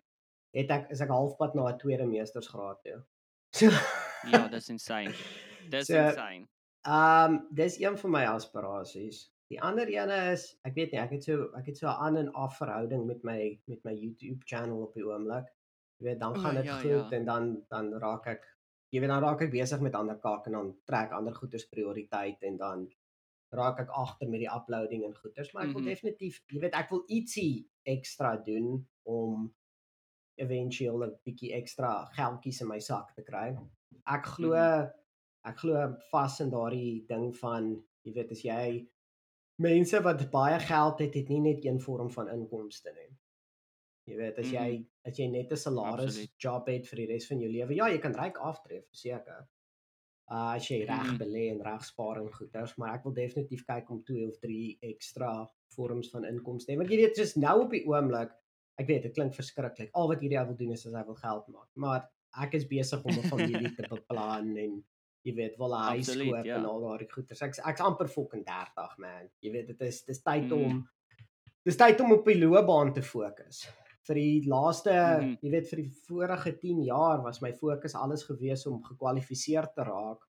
[0.51, 3.03] het ek is ek halfpad na 'n tweede meestersgraad toe.
[3.55, 3.71] So
[4.33, 5.15] ja, dis insane.
[5.71, 6.49] Dis so, insane.
[6.83, 9.31] Ehm um, dis een van my aspirasies.
[9.53, 12.16] Die ander ene is ek weet nie, ek het so ek het so 'n aan
[12.16, 15.53] en af verhouding met my met my YouTube channel op die oomblik.
[15.99, 17.16] Jy weet dan gaan dit oh, ja, goed ja.
[17.18, 18.49] en dan dan raak ek
[18.90, 22.42] jy weet dan raak ek besig met ander kak en dan trek ander goeders prioriteit
[22.42, 22.88] en dan
[23.51, 25.95] raak ek agter met die uploading en goeders, maar ek wil mm -hmm.
[25.95, 29.55] definitief, jy weet ek wil ietsie ekstra doen om
[30.35, 33.55] eventueel 'n bietjie ekstra geldjies in my sak te kry.
[34.05, 35.02] Ek glo mm -hmm
[35.48, 37.72] ek glo vas in daardie ding van
[38.07, 38.66] jy weet as jy
[39.62, 43.11] mense wat baie geld het het nie net een vorm van inkomste nie.
[44.11, 44.87] Jy weet as jy mm.
[45.09, 46.38] as jy net 'n salaris Absolute.
[46.44, 49.44] job het vir die res van jou lewe, ja, jy kan ryk aftref, seker.
[50.33, 51.18] Uh as jy reg mm.
[51.20, 54.78] belê en reg spaar en goeders, maar ek wil definitief kyk om 2 of 3
[54.90, 55.33] ekstra
[55.76, 56.76] vorms van inkomste.
[56.78, 58.33] Want jy weet jy's nou op die oomblik,
[58.81, 59.92] ek weet dit klink verskriklik.
[59.94, 62.09] Al wat hierdie ou wil doen is as hy wil geld maak, maar
[62.42, 64.81] ek is besig om 'n familie te beplan en
[65.22, 66.56] jy weet wil hy skoop ja.
[66.58, 67.42] en al daai goeders.
[67.44, 69.30] Ek ek's amper fucking 30 man.
[69.44, 70.58] Jy weet dit is dis tyd mm.
[70.58, 70.82] om
[71.66, 73.62] dis tyd om op die loopbaan te fokus.
[74.08, 75.37] Vir die laaste, mm.
[75.44, 79.87] jy weet vir die vorige 10 jaar was my fokus alles gewees om gekwalifiseer te
[79.87, 80.26] raak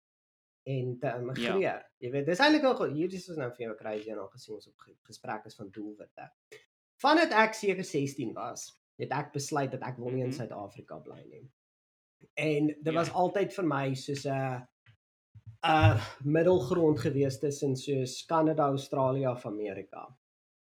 [0.70, 1.58] en te immigreer.
[1.60, 1.74] Ja.
[2.00, 4.70] Jy weet dis eintlik al hierdie is nou vir jou crazy en al gesien ons
[4.70, 6.30] op gesprekke van doelwitte.
[7.02, 8.70] Vandat ek seker 16 was,
[9.02, 10.38] het ek besluit dat ek wil nie in mhm.
[10.38, 11.44] Suid-Afrika bly nie.
[12.40, 12.94] En dit ja.
[12.96, 14.62] was altyd vir my soos 'n
[15.64, 20.06] uh, middelgrond gewees tussen soos Kanada, Australië of Amerika.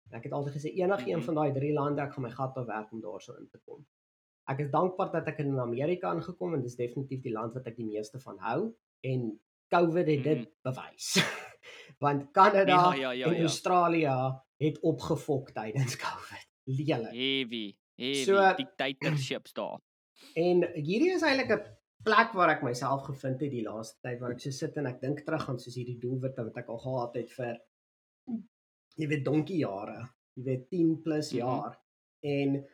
[0.09, 1.25] Ek het altyd gesê enige een mhm.
[1.27, 3.85] van daai drie lande ek gaan my gat op werk om daarso in te kom.
[4.49, 7.77] Ek is dankbaar dat ek in Amerika aangekom en dis definitief die land wat ek
[7.77, 8.71] die meeste van hou
[9.05, 9.27] en
[9.69, 10.53] COVID het dit mm.
[10.65, 11.12] bewys.
[12.03, 13.45] Want Kanada ja, ja, ja, en ja.
[13.45, 14.15] Australië
[14.57, 16.47] het opgefok tydens COVID.
[16.69, 17.13] Lelik.
[17.13, 17.65] Heavy.
[17.99, 19.77] Heavy so, dictatorships daar.
[20.35, 21.62] En hierdie is eintlik 'n
[22.03, 25.01] plek waar ek myself gevind het die laaste tyd waar ek so sit en ek
[25.01, 27.57] dink terug aan soos hierdie doelwitte wat ek al gehad het vir
[28.99, 31.38] jy weet donkie jare, jy weet 10 plus Mhm.
[31.39, 31.77] jaar.
[32.23, 32.65] En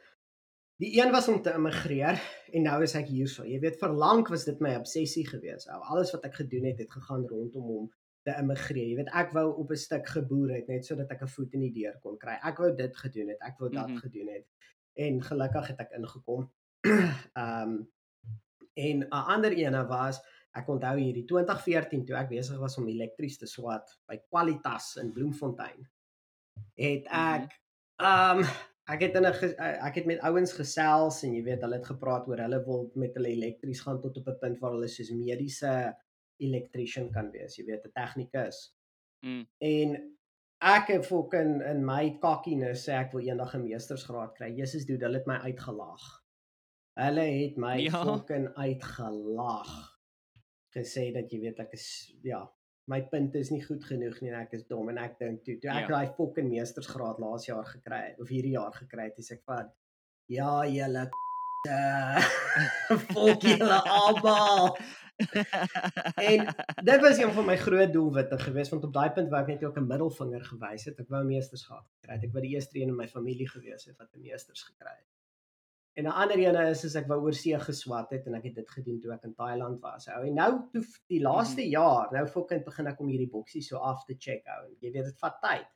[0.80, 2.20] die een was om te immigreer
[2.54, 3.44] en nou is ek hierso.
[3.46, 5.70] Jy weet vir lank was dit my obsessie geweest.
[5.70, 7.92] Ou alles wat ek gedoen het het gegaan rondom hom
[8.26, 8.88] te immigreer.
[8.88, 11.60] Jy weet ek wou op 'n stuk geboer het net sodat ek 'n voet in
[11.62, 12.40] die deur kon kry.
[12.44, 13.98] Ek wou dit gedoen het, ek wou dat Mhm.
[13.98, 14.46] gedoen het.
[14.98, 16.50] En gelukkig het ek ingekom.
[17.38, 17.86] Ehm
[18.76, 20.22] en 'n ander ene was
[20.56, 25.12] ek onthou hierdie 2014 toe ek besig was om elektries te swat by Qualitas in
[25.16, 25.84] Bloemfontein.
[26.80, 27.52] Het ek
[28.04, 28.44] ehm
[28.94, 31.86] ek het in 'n eh, ek het met ouens gesels en jy weet hulle het
[31.86, 35.12] gepraat oor hulle wil met hulle elektries gaan tot op 'n punt waar hulle soos
[35.12, 35.96] mediese
[36.38, 38.76] electrician kan wees, jy weet 'n tegnikus.
[39.26, 39.48] Mm.
[39.60, 40.18] En
[40.62, 44.52] ek het fucking in my cockiness sê ek wil eendag 'n meestersgraad kry.
[44.56, 46.25] Jesus dude, hulle het my uitgelag.
[46.96, 48.04] Hulle het my Ja.
[48.04, 49.72] fucking uitgelag.
[50.76, 52.42] Gesê dat jy weet ek is ja,
[52.88, 55.58] my punte is nie goed genoeg nie en ek is dom en ek dink toe
[55.60, 55.94] toe ek Ja.
[55.96, 59.72] daai fucking meestersgraad laas jaar gekry het of hierdie jaar gekry het, is ek van
[60.28, 61.10] ja, julle
[63.14, 64.78] volk julle almal.
[66.22, 66.46] En
[66.84, 69.64] dit was een van my groot doelwitte geweest want op daai punt wou ek net
[69.64, 71.00] ook 'n middelvinger gewys het.
[71.00, 72.24] Ek wou 'n meestersgraad gekry het.
[72.24, 75.08] Ek wou die eerste een in my familie gewees het wat 'n meesters gekry het.
[75.96, 78.70] En 'n ander een is as ek wou oorsee geswat het en ek het dit
[78.70, 80.08] gedoen toe ek in Thailand was.
[80.12, 81.72] Ou en nou toe die laaste mm -hmm.
[81.72, 84.76] jaar, nou fucking begin ek om hierdie boksies so af te check ou.
[84.80, 85.68] Jy weet dit vat tyd.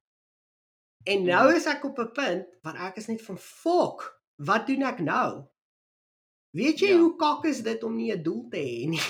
[1.03, 4.83] En nou is ek op 'n punt waar ek is net van fok, wat doen
[4.83, 5.43] ek nou?
[6.51, 6.97] Weet jy Ja.
[6.97, 9.01] hoe kak is dit om nie 'n doel te hê nie?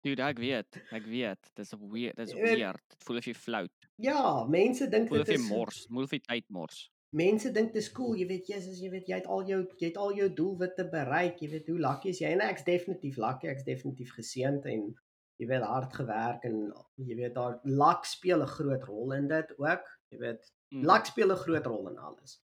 [0.00, 1.50] Dude, ek weet, ek weet.
[1.54, 2.82] Dis weird, dis weird.
[2.88, 3.88] Dit voel of jy flout.
[3.96, 6.90] Ja, mense dink Voel of dit jy is mors, voel of jy tyd mors.
[7.10, 9.86] Mense dink dit is cool, jy weet Jesus, jy weet jy het al jou jy
[9.86, 13.46] het al jou doelwitte bereik, jy weet hoe lucky is jy en ek's definitief lucky,
[13.48, 14.94] ek's definitief geseënd en
[15.38, 19.52] jy weet hard gewerk en jy weet daar luck speel 'n groot rol in dit
[19.58, 19.84] ook.
[20.10, 20.82] Jy weet Mm.
[20.84, 22.42] luck speel 'n groot rol in alles.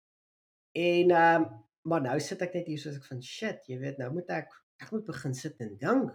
[0.72, 3.98] En ehm um, maar nou sit ek net hier soos ek van shit, jy weet
[3.98, 4.48] nou moet ek
[4.82, 6.12] ek moet begin sit en dink.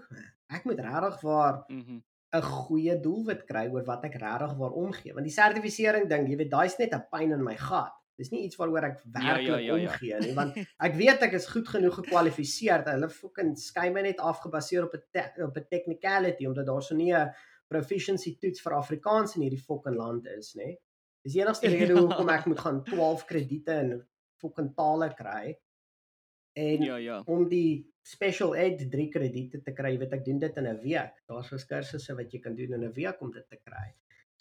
[0.49, 2.01] Ek moet regtig waar Mhm.
[2.35, 5.13] 'n goeie doelwit kry oor wat ek regtig waar omgee.
[5.13, 7.93] Want die sertifisering ding, jy weet, daai's net 'n pyn in my gat.
[8.17, 9.89] Dis nie iets waaroor ek Ja, ja, werklik ja, ja.
[9.91, 10.55] omgee nie, want
[10.87, 12.83] ek weet ek is goed genoeg gekwalifiseer.
[12.87, 16.95] Hulle fucking skei my net af gebaseer op 'n op 'n technicality omdat daar so
[16.95, 17.33] nie 'n
[17.67, 20.77] proficiency toets vir Afrikaans in hierdie fucking land is, nê.
[21.23, 22.01] Dis die enigste rede Ja.
[22.01, 24.03] hoekom ek moet gaan 12 krediete in
[24.41, 25.57] fucking tale kry.
[26.55, 27.21] En Ja, ja.
[27.27, 31.19] om die special ed 3 krediete te kry, weet ek doen dit in 'n week.
[31.27, 33.93] Daar's so kursusse wat jy kan doen in 'n week om dit te kry.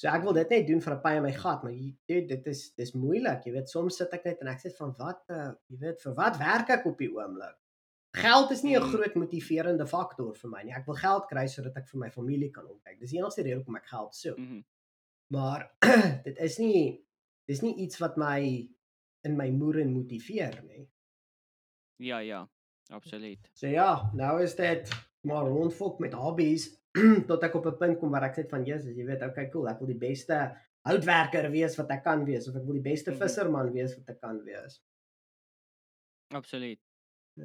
[0.04, 2.26] So ek wil dit net doen vir 'n pyn in my gat, maar jy dude,
[2.28, 5.22] dit is dis moeilik, jy weet soms sit ek net en ek sê van wat
[5.32, 7.54] uh, jy weet vir wat werk ek op die oomblik?
[8.14, 8.90] Geld is nie 'n Mm.
[8.92, 10.74] groot motiverende faktor vir my nie.
[10.74, 13.00] Ek wil geld kry sodat ek vir my familie kan omkyk.
[13.00, 14.38] Dis die enigste rede hoekom ek geld soek.
[14.38, 14.60] Mhm.
[15.32, 15.70] Maar
[16.24, 17.00] dit is nie
[17.48, 18.68] dis nie iets wat my
[19.24, 20.86] in my moere motiveer nie.
[21.98, 22.46] Ja, ja.
[22.90, 23.50] Absoluut.
[23.54, 24.90] So ja, nou is dit
[25.22, 26.76] maar rondfok met hobbies
[27.28, 29.68] tot ek op 'n punt kom waar ek net van Jesus, jy weet, okay, cool,
[29.68, 33.10] ek wil die beste houtwerker wees wat ek kan wees of ek wil die beste
[33.10, 33.18] Mhm.
[33.18, 34.80] visserman wees wat ek kan wees.
[36.34, 36.78] Absoluut.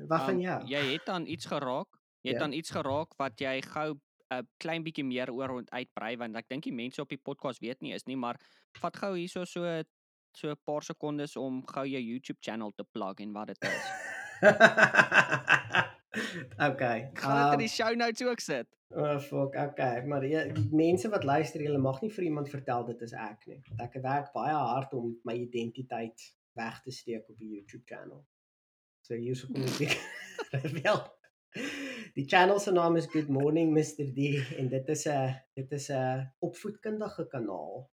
[0.07, 0.63] Wat van Um, jou?
[0.67, 1.87] Jy het dan iets geraak.
[2.21, 2.45] Jy het Ja.
[2.45, 3.95] dan iets geraak wat jy gou
[4.31, 7.59] 'n klein bietjie meer oor rond uitbrei want ek dink die mense op die podcast
[7.61, 8.37] weet nie is nie, maar
[8.77, 9.83] vat gou hierso so
[10.35, 13.83] so 'n paar sekondes om gou jou YouTube channel te plug en wat dit is.
[16.69, 17.09] okay.
[17.11, 18.67] Ek gaan dit in um, die show notes ook sit.
[18.89, 22.87] Oh fuck, okay, maar die, die mense wat luister, hulle mag nie vir iemand vertel
[22.87, 23.59] dit is ek nie.
[23.67, 26.25] Want ek werk baie hard om my identiteit
[26.57, 28.23] weg te steek op die YouTube channel.
[29.05, 31.03] So hierso kom ek wel.
[32.17, 35.89] Die channel se naam is Good Morning Mr D en dit is 'n dit is
[35.93, 37.85] 'n opvoedkundige kanaal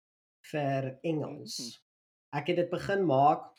[0.52, 1.58] vir Engels.
[2.32, 3.52] Ek het dit begin maak.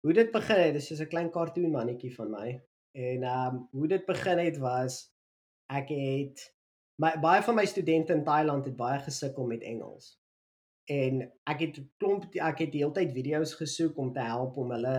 [0.00, 2.48] Hoe dit begin het, dis soos 'n klein cartoon mannetjie van my.
[2.92, 5.00] En ehm um, hoe dit begin het was
[5.66, 6.54] ek het
[6.96, 10.16] my baie van my studente in Thailand het baie gesukkel met Engels.
[10.84, 14.70] En ek het klomp ek het die hele tyd video's gesoek om te help om
[14.76, 14.96] hulle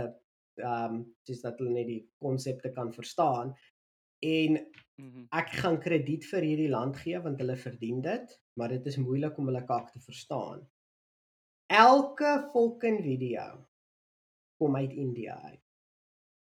[0.59, 3.55] ehm um, soos dat hulle net die konsepte kan verstaan.
[4.19, 4.59] En
[4.99, 5.27] Mhm.
[5.31, 9.37] ek gaan krediet vir hierdie land gee want hulle verdien dit, maar dit is moeilik
[9.39, 10.65] om hulle kak te verstaan.
[11.71, 13.45] Elke fucking video
[14.59, 15.68] kom uit India uit.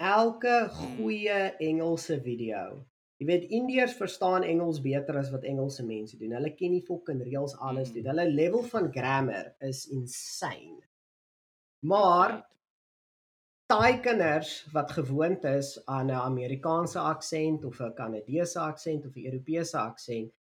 [0.04, 2.82] Elke goeie Engelse video.
[3.22, 6.34] Jy weet Indiërs verstaan Engels beter as wat Engelse mense doen.
[6.36, 7.96] Hulle ken die fucking reels alles Mhm.
[7.96, 8.10] doen.
[8.12, 10.82] Hulle level van grammar is insane.
[11.88, 12.44] Maar
[13.72, 19.26] taai kinders wat gewoond is aan 'n Amerikaanse aksent of 'n Kanadese aksent of 'n
[19.26, 20.34] Europese aksent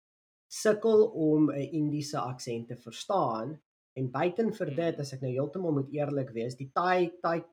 [0.50, 3.62] sukkel om 'n Indiese aksent te verstaan
[3.94, 5.02] en buiten vir dit Mm.
[5.02, 7.44] as ek nou heeltemal moet eerlik wees, die taai taai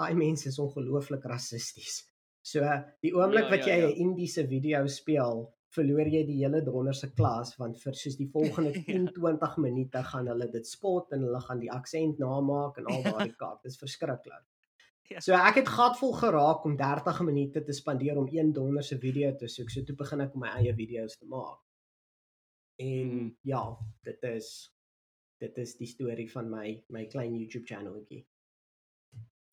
[0.00, 2.00] taai mense is ongelooflik rassisties.
[2.42, 2.60] So
[3.04, 3.88] die oomblik Ja, wat ja, jy ja.
[3.88, 5.42] 'n Indiese video speel,
[5.76, 8.82] verloor jy die hele donderse klas want vir soos die volgende Ja.
[8.86, 13.02] 10 20 minute gaan hulle dit spot en hulle gaan die aksent namaak en al
[13.04, 13.60] daardie kak.
[13.62, 14.46] Dis verskriklik.
[15.10, 15.20] Ja.
[15.20, 19.48] So ek het gatvol geraak om 30 minute te spandeer om een donderse video te
[19.48, 19.70] soek.
[19.70, 21.58] So toe begin ek om my eie video's te maak.
[22.78, 23.30] En Mhm.
[23.42, 24.70] ja, dit is
[25.40, 28.24] dit is die storie van my my klein YouTube channeltjie.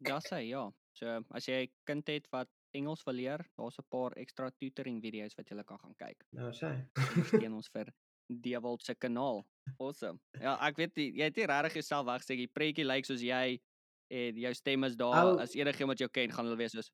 [0.06, 0.70] Ja, sê ja.
[0.94, 5.02] So as jy 'n kind het wat Engels wil leer, daar's 'n paar ekstra tutoring
[5.02, 6.24] video's wat jy kan gaan kyk.
[6.34, 6.90] Nou sê.
[7.16, 7.94] Ondersteun ons vir
[8.30, 9.46] Dewald se kanaal.
[9.80, 10.20] Awesome.
[10.40, 13.60] Ja, ek weet nie, jy het nie regtig jouself weggesê die preetjie lyk soos jy
[14.10, 16.90] en jou stem is daar Ou- as enigiemand jou ken, gaan hulle wees soos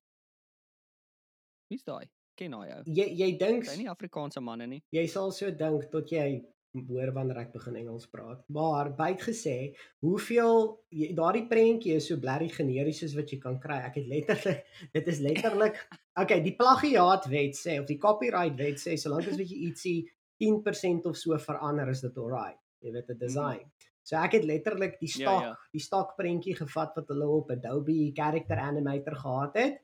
[1.70, 2.08] Wie's daai?
[2.36, 2.82] Ken hy jou?
[2.86, 4.82] Jy jy dink Sy nie Afrikaanse manne nie.
[4.92, 6.42] jy sal so dink tot jy
[6.74, 8.42] hoor wanneer ek begin Engels praat.
[8.52, 9.56] Maar byt gesê,
[10.02, 10.66] hoeveel
[11.14, 13.78] daardie prentjie is so blerry generies soos wat jy kan kry.
[13.86, 15.78] Ek het letterlik dit is letterlik
[16.20, 19.98] okay, die plagiaatwet sê of die copyright wet sê solank as wat jy ietsie
[20.42, 22.58] 10% of so verander is dit alright.
[22.82, 23.64] Jy weet 'n design.
[24.04, 25.54] So ek het letterlik die Ja, stok, ja.
[25.72, 29.80] die stok prentjie gevat wat hulle op Adobe Character Animator gehad het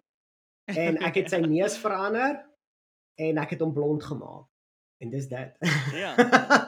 [0.85, 2.43] en ek het sy neus verander
[3.17, 4.47] en ek het hom blond gemaak.
[5.01, 5.57] En dis dit.
[5.97, 6.67] Ja.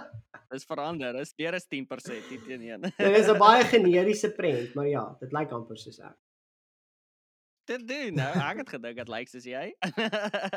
[0.53, 1.17] Dis verander.
[1.17, 2.91] Dis meer as 10% nie teen 1.
[2.99, 6.19] Dit is 'n baie generiese prent, maar ja, dit lyk amper soos ek.
[7.71, 8.31] Dit doen nou.
[8.43, 9.65] Ek het gedink dit lyk soos jy.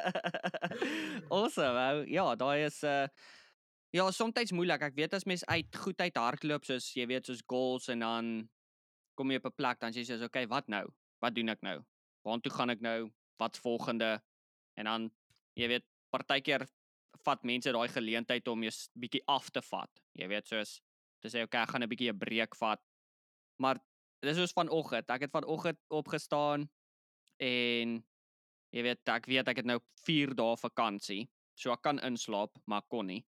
[1.36, 1.80] awesome.
[1.80, 2.04] Ou.
[2.12, 3.08] Ja, daai is 'n uh,
[3.96, 4.82] ja, soms moeilik.
[4.82, 8.50] Ek weet as mens uit goed uit hardloop soos jy weet soos goals en dan
[9.16, 10.86] kom jy op 'n plek dan sê jy sê okay, wat nou?
[11.22, 11.80] Wat doen ek nou?
[12.26, 13.12] Waartoe gaan ek nou?
[13.40, 14.20] Wat's volgende?
[14.76, 15.12] En dan
[15.56, 16.68] jy weet partykeer
[17.26, 20.02] vat mense daai geleentheid om jou bietjie af te vat.
[20.14, 20.80] Jy weet soos
[21.24, 22.82] te sê okay, ek gaan 'n bietjie 'n breek vat.
[23.60, 23.80] Maar
[24.22, 25.10] dis soos vanoggend.
[25.10, 26.70] Ek het vanoggend opgestaan
[27.40, 28.04] en
[28.72, 31.30] jy weet ek weet ek het nou 4 dae vakansie.
[31.56, 33.26] So ek kan inslaap, maar kon nie.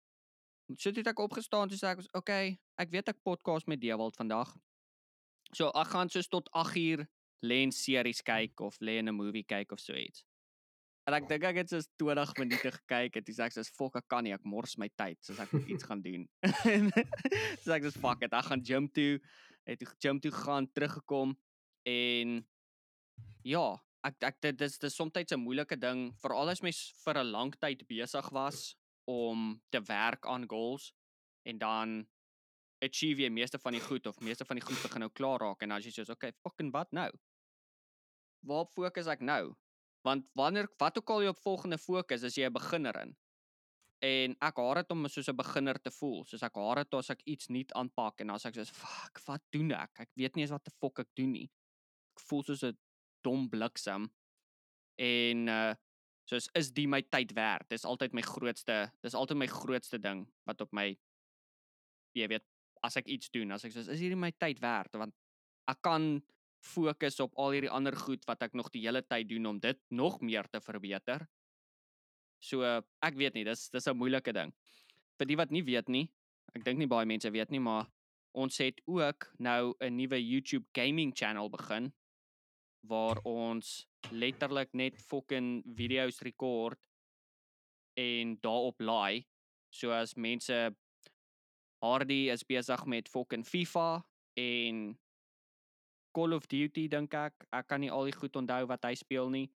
[0.78, 4.16] So toe het ek opgestaan toe sê ek okay, ek weet ek podcast met Dewald
[4.16, 4.56] vandag.
[5.52, 7.06] So ek gaan soos tot 8 uur
[7.42, 10.24] lê en series kyk of lê en 'n movie kyk of so iets.
[11.08, 14.06] En ek dink ek het soos 20 minute gekyk en sê ek soos fok ek
[14.10, 16.28] kan nie, ek mors my tyd soos ek moet iets gaan doen.
[17.62, 19.18] so ek soos fuck it, ek gaan gym toe,
[19.66, 21.34] het toe gym toe gegaan, teruggekom
[21.90, 22.38] en
[23.46, 23.66] ja,
[24.06, 27.52] ek ek dit dis dis soms 'n moeilike ding veral as mens vir 'n lang
[27.58, 30.92] tyd besig was om te werk aan goals
[31.46, 32.06] en dan
[32.82, 35.62] achieve jy meeste van die goed of meeste van die goed begin nou klaar raak
[35.62, 37.10] en dan as jy soos okay, fucking wat nou?
[38.46, 39.54] Waarop fokus ek nou?
[40.02, 43.16] Want wanneer wat ook al jy op volgende fokus, is jy 'n beginner in.
[44.02, 46.24] En ek haat dit om soos 'n beginner te voel.
[46.24, 49.42] Soos ek haat dit as ek iets nuut aanpak en as ek soos fuck, wat
[49.50, 50.00] doen ek?
[50.00, 51.50] Ek weet nie eens wat die fok ek doen nie.
[52.16, 52.78] Ek voel soos 'n
[53.22, 54.10] dom bliksem.
[54.98, 55.74] En uh
[56.24, 57.68] soos is die my tyd werd?
[57.68, 60.96] Dis altyd my grootste, dis altyd my grootste ding wat op my
[62.14, 62.44] jy weet,
[62.82, 65.14] as ek iets doen, as ek soos is hierdie my tyd werd want
[65.70, 66.22] ek kan
[66.62, 69.78] fokus op al hierdie ander goed wat ek nog die hele tyd doen om dit
[69.90, 71.26] nog meer te verbeter.
[72.42, 72.62] So
[73.02, 74.52] ek weet nie, dis dis 'n moeilike ding.
[75.18, 76.10] Vir die wat nie weet nie,
[76.54, 77.86] ek dink nie baie mense weet nie, maar
[78.34, 81.92] ons het ook nou 'n nuwe YouTube gaming channel begin
[82.82, 86.78] waar ons letterlik net fucking video's rekord
[87.94, 89.26] en daarop laai.
[89.70, 90.74] So as mense
[91.82, 94.04] Hardy is besig met fucking FIFA
[94.38, 94.98] en
[96.12, 97.46] Call of Duty dink ek.
[97.52, 99.48] Ek kan nie al die goed onthou wat hy speel nie.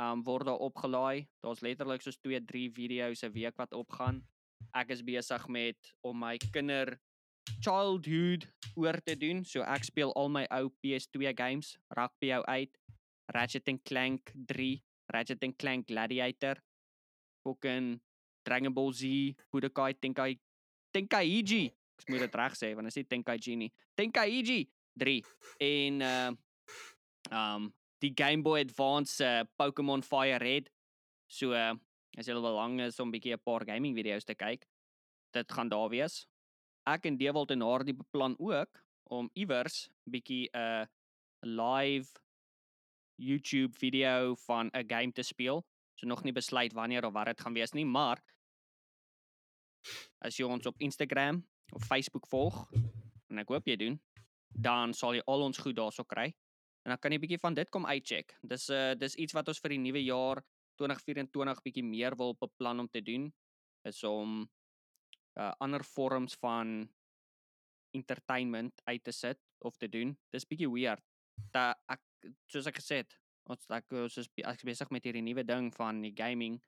[0.00, 1.28] Um word daar opgelaai.
[1.44, 4.24] Daar's letterlik soos 2, 3 video's 'n week wat opgaan.
[4.74, 6.98] Ek is besig met om my kinder
[7.60, 9.44] childhood oor te doen.
[9.44, 12.78] So ek speel al my ou PS2 games, Rugby 8,
[13.34, 16.56] Ratchet and Clank 3, Ratchet and Clank Gladiator,
[17.44, 18.00] fucking
[18.44, 20.38] Dragon Ball Z, Budokai Tenkai
[20.94, 21.72] Tenkaichi.
[22.00, 23.72] Ek moet dit reg sê want is nie Tenkaichi nie.
[23.96, 24.64] Tenkaichi
[24.98, 25.24] 3
[25.58, 26.30] en uh
[27.32, 27.72] um
[28.04, 30.68] die Game Boy Advance uh, Pokémon Fire Red.
[31.26, 31.72] So uh,
[32.18, 34.66] as jy wil lang is om bietjie 'n paar gaming video's te kyk,
[35.32, 36.26] dit gaan daar wees.
[36.86, 40.84] Ek en Dewald en Hardy beplan ook om iewers bietjie 'n uh,
[41.42, 42.12] live
[43.16, 45.64] YouTube video van 'n game te speel.
[45.94, 48.20] So nog nie besluit wanneer of wat dit gaan wees nie, maar
[50.20, 52.66] as jy ons op Instagram of Facebook volg
[53.30, 54.00] en ek hoop jy doen,
[54.54, 56.32] dan sal jy al ons goed daarso kry.
[56.84, 58.34] en dan kan jy bietjie van dit kom uitcheck.
[58.44, 60.42] Dis uh dis iets wat ons vir die nuwe jaar
[60.80, 63.30] 2024 bietjie meer wil beplan om te doen
[63.88, 64.42] is om
[65.40, 66.84] uh ander vorms van
[67.96, 70.12] entertainment uit te sit of te doen.
[70.30, 71.02] Dis bietjie weird.
[71.54, 72.02] Dat ek
[72.52, 73.16] soos ek gesê het,
[73.48, 76.60] ons ek ons is ek is besig met hierdie nuwe ding van die gaming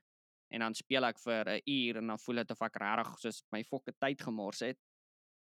[0.55, 3.43] en dan speel ek vir 'n uur en dan voel dit of ek regtig soos
[3.53, 4.79] my fokke tyd gemors het.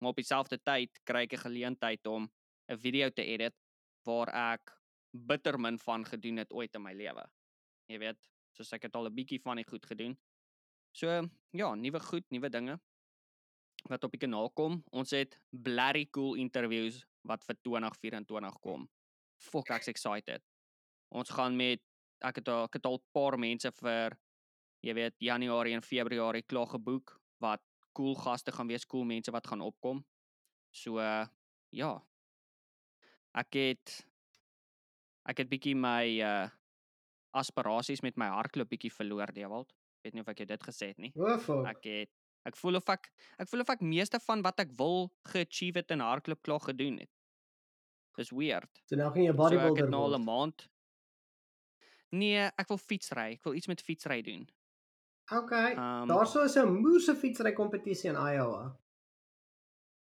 [0.00, 2.30] Maar op dieselfde tyd kry ek 'n geleentheid om
[2.68, 3.54] 'n video te edit
[4.04, 4.72] waar ek
[5.10, 7.24] bitter min van gedoen het ooit in my lewe.
[7.86, 8.20] Jy weet,
[8.52, 10.18] soos ek het al 'n bietjie van die goed gedoen.
[10.92, 11.06] So
[11.50, 12.80] ja, nuwe goed, nuwe dinge
[13.90, 14.82] wat op die kanaal kom.
[14.92, 18.88] Ons het blerry cool interviews wat vir 2024 kom.
[19.36, 20.42] Fok ek's excited.
[21.12, 21.82] Ons gaan met
[22.24, 24.16] ek het al ek het al 'n paar mense vir
[24.80, 27.62] jy weet Januarie en Februarie klaar geboek wat
[27.94, 30.02] cool gaste gaan wees, cool mense wat gaan opkom.
[30.74, 31.26] So uh,
[31.74, 31.94] ja.
[33.34, 33.94] Ek het
[35.24, 36.50] ek het bietjie my uh
[37.34, 39.72] aspirasies met my hardloop bietjie verloor, Dewald.
[40.04, 41.10] Weet nie of ek jou dit gesê het nie.
[41.66, 42.12] Ek het
[42.44, 43.08] ek voel of ek
[43.40, 47.00] ek voel of ek meeste van wat ek wil geachieve het in hardloop klaar gedoen
[47.02, 47.10] het.
[48.18, 48.70] Dis weird.
[48.86, 50.20] So nou gaan jy 'n So ek bodybuilder het nou al word.
[50.20, 50.68] 'n maand.
[52.12, 53.32] Nee, ek wil fietsry.
[53.34, 54.46] Ek wil iets met fietsry doen.
[55.32, 55.72] Okay.
[55.74, 58.76] Um, Daarso is 'n moerse fietsry kompetisie in Iowa.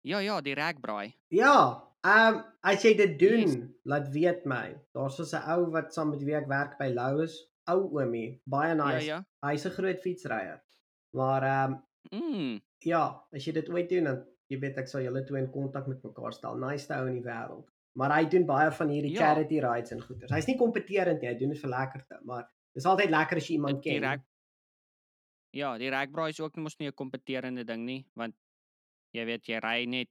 [0.05, 1.14] Ja, ja, die ragbraai.
[1.29, 3.57] Ja, ehm um, as jy dit doen, Yes.
[3.85, 4.74] laat weet my.
[4.92, 8.74] Daar's so 'n ou wat saam met wie ek werk by Louis, ou oomie, baie
[8.77, 9.07] Ja, nice.
[9.07, 9.24] ja.
[9.42, 10.62] Hy's 'n groot fietsryer.
[11.12, 15.00] Maar ehm um, Mm, ja, as jy dit ooit doen dan jy weet ek sal
[15.00, 16.55] julle twee in kontak met mekaar stel.
[16.57, 17.70] Nice ou in die wêreld.
[17.96, 19.18] Maar hy doen baie van hierdie Ja.
[19.35, 20.31] charity rides en goeders.
[20.31, 23.55] Hy's nie kompeterend nie, hy doen dit vir lekkerte, maar dis altyd lekker as jy
[23.55, 24.03] iemand die ken.
[24.03, 24.20] rag
[25.55, 28.35] Ja, die ragbraai is ook mos nie 'n kompeterende ding nie, want
[29.14, 30.11] jy weet jy ry net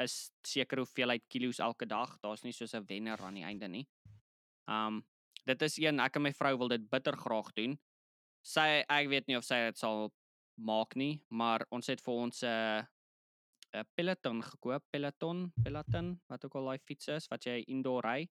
[0.00, 0.08] 'n
[0.42, 2.18] sekere hoeveelheid kilos elke dag.
[2.20, 3.86] Daar's nie soos 'n wenner aan die einde nie.
[4.66, 5.04] Um
[5.46, 7.78] dit is een ek en my vrou wil dit bitter graag doen.
[8.44, 10.12] Sy ek weet nie of sy dit sal
[10.56, 12.82] maak nie, maar ons het vir ons 'n uh,
[13.74, 18.28] 'n Peloton gekoop, Peloton, Peloton, wat ook al daai fiets is wat jy indoor ry.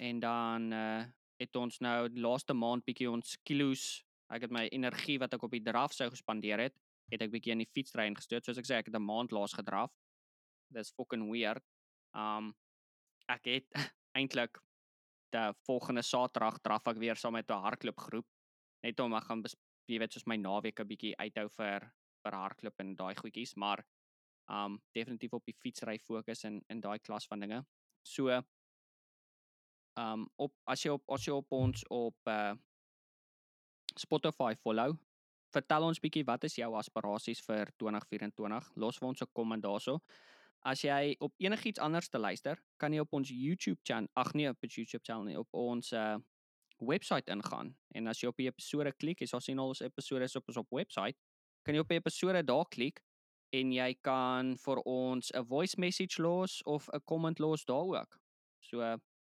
[0.00, 1.04] En dan uh
[1.38, 5.42] het ons nou die laaste maand bietjie ons kilos, ek het my energie wat ek
[5.42, 6.76] op die draf sou gespandeer het,
[7.12, 8.44] het ek bietjie in die fietsry ingestoot.
[8.44, 9.92] Soos ek sê, ek het 'n maand laas gedraf.
[10.70, 11.64] Dis fucking weird.
[12.14, 12.54] Um
[13.28, 13.68] ek het
[14.18, 14.58] eintlik
[15.32, 18.26] die volgende Saterdag draf ek weer saam met 'n hardloopgroep
[18.82, 19.42] net om ek gaan
[19.88, 21.92] jy weet soos my naweek 'n bietjie uithou vir
[22.24, 23.84] vir hardloop en daai goedjies, maar
[24.50, 27.64] um definitief op die fietsry fokus en in daai klas van dinge.
[28.02, 28.42] So
[29.98, 32.54] um op as jy op as jy op ons op uh
[33.98, 34.96] Spotify follow,
[35.54, 38.72] vertel ons bietjie wat is jou aspirasies vir 2024?
[38.76, 40.00] Los vir ons 'n komment daarso.
[40.64, 44.48] As jy op enigiets anders te luister, kan jy op ons YouTube channel, ag nee,
[44.48, 46.18] op ons YouTube channel nie, op ons uh
[46.80, 47.76] webwerf ingaan.
[47.94, 50.48] En as jy op die episode klik, jy sal sien al ons episode is op
[50.48, 51.16] ons op webwerf,
[51.64, 53.02] kan jy op die episode daar klik
[53.56, 58.20] en jy kan vir ons 'n voice message los of 'n comment los daar ook.
[58.60, 58.80] So,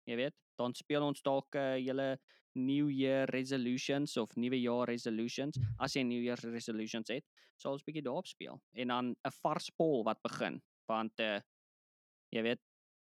[0.05, 2.19] jy weet, dan speel ons dalk 'n uh, julle
[2.55, 5.57] New Year resolutions of nuwe jaar resolutions.
[5.79, 7.25] As jy New Year resolutions het,
[7.57, 8.61] sal ons bietjie daarop speel.
[8.73, 11.39] En dan 'n vars poll wat begin, want uh
[12.33, 12.61] jy weet,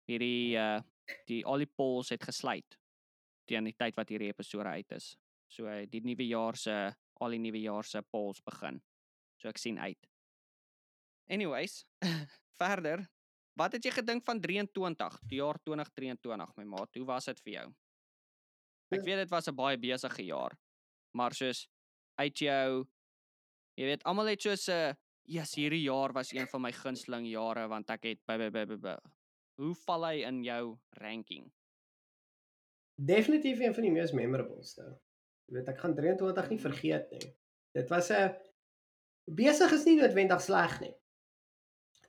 [0.08, 0.80] hierdie uh
[1.26, 2.78] die al die polls het gesluit
[3.48, 5.16] teen die tyd wat hierdie episode uit is.
[5.48, 6.74] So uh, die nuwe jaar se
[7.20, 8.80] al die nuwe jaar se polls begin.
[9.40, 10.08] So ek sien uit.
[11.28, 11.84] Anyways,
[12.60, 13.06] verder,
[13.58, 16.94] wat het jy gedink van 23, die jaar 2023 my maat?
[16.94, 17.68] Hoe was dit vir jou?
[18.90, 20.56] Ek weet dit was 'n baie besige jaar.
[21.16, 21.68] Maar soos
[22.18, 22.86] uit jou
[23.78, 24.94] jy weet almal het soos 'n uh,
[25.28, 28.64] yes, hierdie jaar was een van my gunsteling jare want ek het by by by
[28.64, 28.76] by.
[28.76, 28.96] by.
[29.58, 31.52] Hoe val hy in jou ranking?
[32.94, 34.82] Definitief een van die mees memorableste.
[35.46, 37.36] Jy weet ek gaan 23 nie vergeet nie.
[37.74, 38.34] Dit was 'n
[39.26, 40.94] besig is nie noodwendig sleg nie.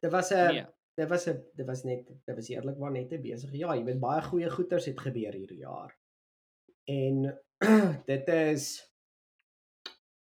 [0.01, 0.65] Dit was 'n Nee.
[0.95, 3.75] dit was 'n dit was net dit was eerlikwaar net 'n besige jaar.
[3.75, 5.98] Jy weet baie goeie goeters het gebeur hierdie jaar.
[6.89, 7.21] En
[8.11, 8.69] dit is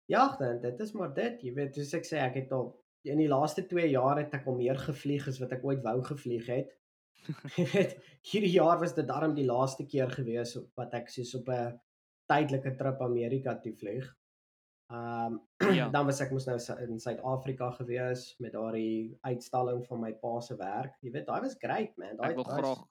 [0.06, 1.42] ja, dan dit is maar dit.
[1.46, 2.68] Jy weet, soos ek sê, ek het al
[3.06, 6.00] in die laaste 2 jaar het ek al meer gevlieg as wat ek ooit wou
[6.06, 6.72] gevlieg het.
[7.58, 7.96] Jy weet,
[8.30, 11.74] hierdie jaar was dit darm die laaste keer gewees wat ek soos op 'n
[12.30, 14.06] tydelike trip Amerika toe vlieg.
[14.94, 15.40] Ehm
[15.80, 15.90] Ja.
[15.90, 20.56] dan was ek mos nou in Suid-Afrika gewees met daardie uitstalling van my pa se
[20.58, 20.94] werk.
[21.02, 22.18] Jy weet, daai was great man.
[22.18, 22.84] Daai Ek wil is- graag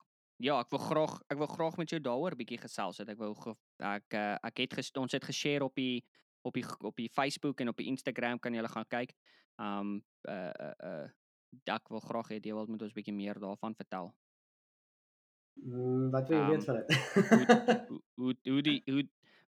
[0.42, 3.08] Ja, ek wil graag ek wil graag met jou daaroor bietjie gesels het.
[3.08, 6.02] Ek wou ge, ek uh, ek het ges, ons het geshare op die
[6.44, 9.14] op die op die Facebook en op die Instagram kan julle gaan kyk.
[9.62, 11.06] Um uh uh, uh
[11.70, 14.10] ek wil graag hê jy wil met ons bietjie meer daarvan vertel.
[15.62, 16.88] Mm, wat wil jy Ehm, weet van dit?
[18.18, 19.04] hoe hoe hoe die hoe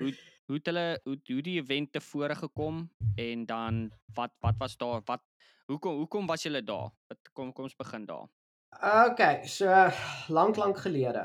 [0.01, 0.13] hoe
[0.49, 2.87] hoe het hulle hoe hoe die event tevore gekom
[3.21, 5.23] en dan wat wat was daar wat
[5.69, 6.89] hoekom hoekom was julle daar?
[7.07, 8.29] Wat kom kom ons begin daar.
[8.79, 9.67] Okay, so
[10.29, 11.25] lank lank gelede.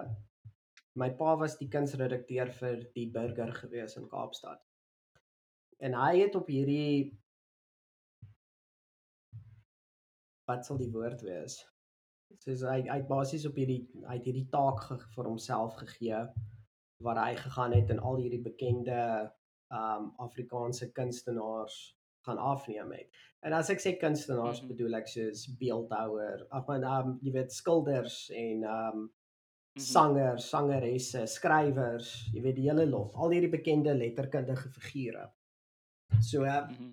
[0.96, 4.60] My pa was die kunsredakteur vir die Burger gewees in Kaapstad.
[5.80, 7.14] En hy het op hierdie
[10.50, 11.62] wat sal die woord wees?
[12.42, 16.26] Soos hy hy basies op hierdie het hierdie taak ge, vir homself gegee
[17.06, 19.00] waar hy gegaan het en al hierdie bekende
[19.76, 21.95] um Afrikaanse kunstenaars
[22.26, 23.10] gaan afneem het.
[23.46, 24.74] En as ek sê kunstenaars mm -hmm.
[24.74, 29.86] bedoel ek soos beeldhouer, ag man um jy weet skilders en um mm -hmm.
[29.92, 35.30] sangers, sangeresse, skrywers, jy weet die hele lot, al hierdie bekende letterkundige figure.
[36.22, 36.92] So uh, mm -hmm.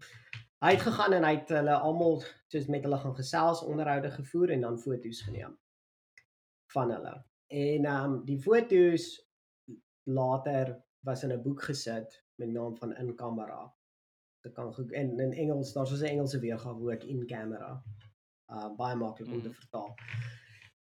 [0.64, 4.50] hy het gegaan en hy het hulle almal soos met hulle gaan gesels, onderhoude gevoer
[4.50, 5.58] en dan foto's geneem
[6.72, 7.24] van hulle.
[7.48, 9.28] En um die foto's
[10.04, 13.74] later was in 'n boek gesit met naam van In Camera.
[14.42, 17.82] Dit kan goed en in Engels, daar's 'n Engelse weergawe woord in camera.
[18.48, 19.54] Uh baie maklik om te mm.
[19.54, 19.94] vertaal.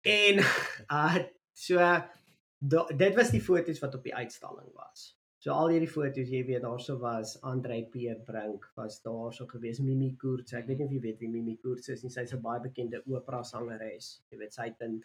[0.01, 0.35] En
[0.99, 1.17] uh
[1.53, 1.77] so
[2.57, 5.17] do, dit was die foto's wat op die uitstalling was.
[5.37, 10.15] So al hierdie foto's, jy weet, daarso was Andre Pierre Brink was daarso gewees, Mimi
[10.15, 10.53] Koorts.
[10.57, 12.11] Ek weet nie of jy weet wie Mimi Koorts is nie.
[12.13, 14.23] Sy's 'n baie bekende opera sangeres.
[14.31, 14.97] Jy weet, sy het in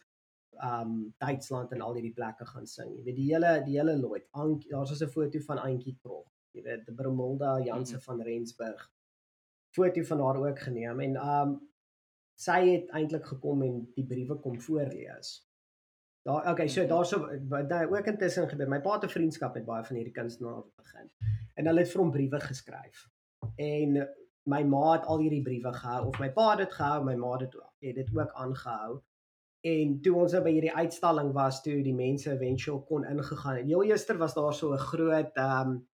[0.73, 2.97] um Duitsland en al hierdie plekke gaan sing.
[2.97, 4.27] Jy weet die hele die hele Lloyd.
[4.71, 6.27] Daar's so 'n foto van Auntie Krog.
[6.53, 8.05] Jy weet Bromolda Janse mm -hmm.
[8.05, 8.91] van Rensburg.
[9.71, 11.61] Foto van haar ook geneem en um
[12.35, 15.51] sy het eintlik gekom en die briewe kom voorlees.
[16.23, 17.29] Daar okay, so daarso
[17.69, 18.69] daai ook intussen gebeur.
[18.69, 21.11] My pa het 'n vriendskap met baie van hierdie kunstenaars begin.
[21.55, 23.09] En hulle het vir hom briewe geskryf.
[23.57, 24.09] En
[24.43, 27.39] my ma het al hierdie briewe gehou of my pa het dit gehou, my ma
[27.39, 27.57] het
[27.95, 29.03] dit ook aangehou
[29.63, 33.61] En toe ons by hierdie uitstalling was, toe die mense eventueel kon ingegaan.
[33.61, 35.89] En heel eerster was daar so 'n groot ehm um,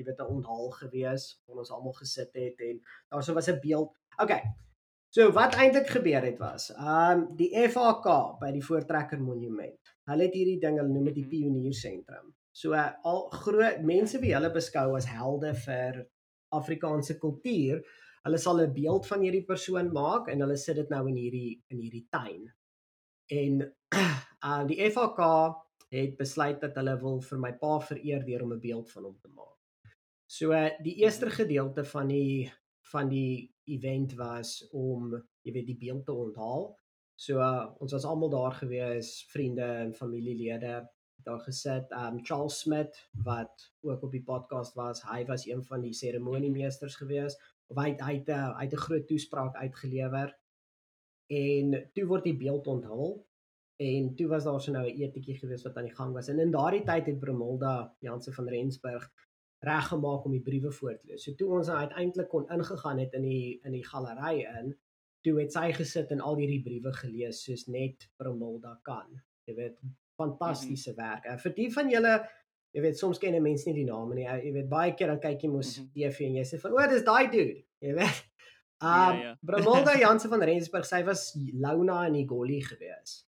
[0.00, 2.80] jy weet 'n onthaal gewees waar ons almal gesit het en
[3.12, 3.94] daar so was 'n beeld.
[4.16, 4.42] Okay.
[5.10, 9.94] So wat eintlik gebeur het was, ehm um, die FAK by die Voortrekker Monument.
[10.10, 11.30] Hulle het hierdie ding, hulle noem dit die mhm.
[11.30, 12.34] Pioniersentrum.
[12.52, 16.06] So uh, al groot mense wie hulle beskou as helde vir
[16.48, 17.82] Afrikaanse kultuur,
[18.24, 21.62] hulle sal 'n beeld van hierdie persoon maak en hulle sit dit nou in hierdie
[21.68, 22.50] in hierdie tuin
[23.30, 25.20] En uh die FHK
[25.88, 29.16] het besluit dat hulle wil vir my pa vereer deur om 'n beeld van hom
[29.20, 29.59] te maak.
[30.30, 32.52] So die eerste gedeelte van die
[32.92, 35.10] van die event was om
[35.42, 36.68] jy weet die beeld te onthaal.
[37.18, 40.76] So uh, ons was almal daar gewees, vriende en familielede
[41.26, 41.90] daar gesit.
[41.98, 46.94] Um Charles Smith wat ook op die podcast was, hy was een van die seremoniemeesters
[47.02, 47.34] gewees.
[47.66, 50.30] Of hy hy het hy het 'n groot toespraak uitgelewer
[51.26, 53.26] en toe word die beeld onthul
[53.82, 56.38] en toe was daar so nou 'n etetjie gewees wat aan die gang was en
[56.38, 59.10] in daardie tyd het Bromolda Janse van Rensburg
[59.66, 61.24] reggemaak om die briewe voor te lees.
[61.24, 64.74] So toe ons uiteindelik kon ingegaan het in die in die galery in,
[65.24, 69.20] toe het sy gesit en al hierdie briewe gelees soos net Bromolda kan.
[69.48, 69.80] Jy weet,
[70.16, 71.10] fantastiese mm -hmm.
[71.10, 71.24] werk.
[71.24, 72.20] En vir die van julle
[72.70, 74.26] Jy weet soms ken mense nie die name nie.
[74.26, 75.92] Jy weet baie keer dan kyk jy mos mm -hmm.
[75.94, 77.64] TV en jy sê van o, dis daai dude.
[77.80, 78.20] Jy weet.
[78.80, 79.38] Ja, um ja, ja.
[79.40, 83.26] Bramolda Janse van Rensburg, sy was Launa in die Golly gewees.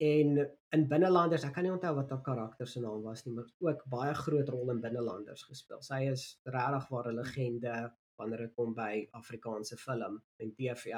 [0.00, 0.38] En
[0.76, 3.82] in binnelanders, ek kan nie onthou wat haar karakter se naam was nie, maar ook
[3.92, 5.82] baie groot rol in binnelanders gespeel.
[5.84, 7.74] Sy is regtig waar 'n legende
[8.16, 10.94] wanneer dit kom by Afrikaanse film en TV.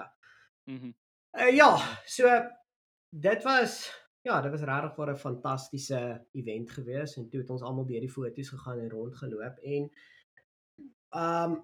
[0.67, 0.87] Mhm.
[0.87, 0.95] Mm
[1.33, 1.77] uh, ja,
[2.07, 2.29] so
[3.09, 3.91] dit was
[4.23, 8.01] ja, dit was regtig waar 'n fantastiese event gewees en toe het ons almal deur
[8.01, 9.91] die foto's gegaan en rondgeloop en
[11.11, 11.63] ehm um,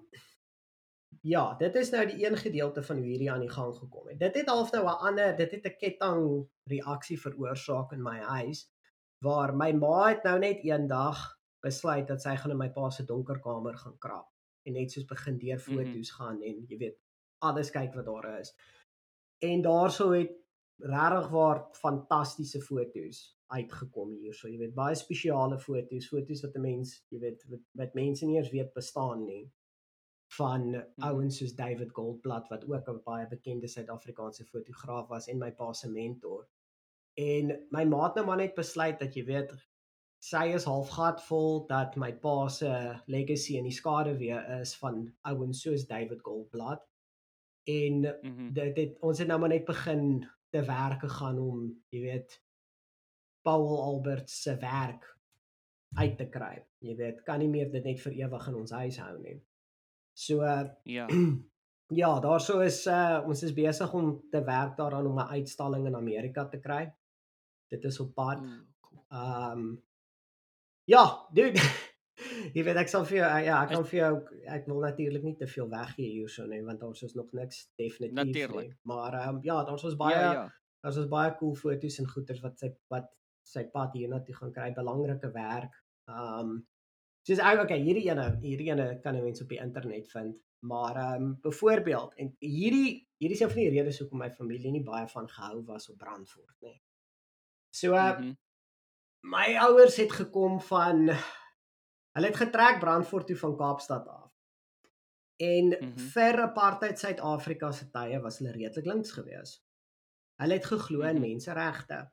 [1.21, 4.19] Ja, dit is nou die een gedeelte van hoe hierdie aan die gang gekom het.
[4.19, 8.71] Dit het half nou 'n ander, dit het 'n ketting reaksie veroorsaak in my huis
[9.19, 13.03] waar my ma het nou net eendag besluit dat sy gaan in my pa se
[13.03, 14.29] donker kamer gaan krap
[14.63, 15.65] en net soos begin deur mhm.
[15.65, 16.17] foto's mm -hmm.
[16.17, 16.97] gaan en jy weet
[17.39, 18.55] alles kyk wat daar is.
[19.39, 20.31] En daarso het
[20.77, 24.47] regtig waar fantastiese foto's uitgekom hierso.
[24.47, 28.37] Jy weet baie spesiale foto's, foto's wat 'n mens, jy weet wat, wat mense nie
[28.37, 29.51] eens weet bestaan nie
[30.37, 31.07] van mhm.
[31.09, 35.73] ouens soos David Goldblatt wat ook 'n baie bekende Suid-Afrikaanse fotograaf was en my pa
[35.73, 36.47] se mentor.
[37.13, 39.53] En my ma het nou maar net besluit dat jy weet
[40.19, 45.13] sy is halfgat vol dat my pa se legacy in die skade weer is van
[45.21, 46.87] ouens soos David Goldblatt.
[47.63, 48.53] En mm -hmm.
[48.53, 52.43] dit het ons het nou maar net begin te werk gegaan om jy weet
[53.41, 55.17] Paul Albert se werk
[55.95, 56.65] uit te kry.
[56.77, 59.39] Jy weet, kan nie meer dit net vir ewig in ons huis hou nie.
[60.19, 61.07] So uh, ja.
[61.89, 65.95] Ja, daarso is uh ons is besig om te werk daaraan om 'n uitstalling in
[65.95, 66.83] Amerika te kry.
[67.67, 68.43] Dit is op pad.
[69.09, 69.83] Ehm um,
[70.85, 71.61] Ja, dude.
[72.55, 74.13] Jy weet ek sal vir jou ja, ek kan vir jou
[74.55, 78.23] ek wil natuurlik nie te veel weggee hierso nie want ons is nog niks definitief
[78.23, 78.67] Natuurlijk.
[78.67, 78.77] nie.
[78.83, 80.47] Maar ehm um, ja, daar's ons baie Ja, ja.
[80.83, 83.09] Daar's ons baie cool foto's en goeters wat sy wat
[83.43, 85.73] sy pad hiernatoe gaan kry, belangrike werk.
[86.05, 86.59] Um
[87.29, 90.37] soos ek okay, hierdie ene, hierdie ene kan jy mense op die internet vind.
[90.65, 94.83] Maar um byvoorbeeld en hierdie hierdie is een van die redes hoekom my familie nie
[94.83, 96.81] baie van gehou was op Brandfort nie.
[97.71, 98.33] So uh, Mhm.
[99.29, 101.09] my ouers het gekom van
[102.17, 104.33] hulle het getrek Brandfort toe van Kaapstad af.
[105.37, 105.77] En mm.
[105.79, 105.97] -hmm.
[106.13, 109.63] vir apartheid Suid-Afrika se tye was hulle redelik links geweest.
[110.41, 111.21] Hulle het geglo in Mhm.
[111.29, 112.11] menseregte.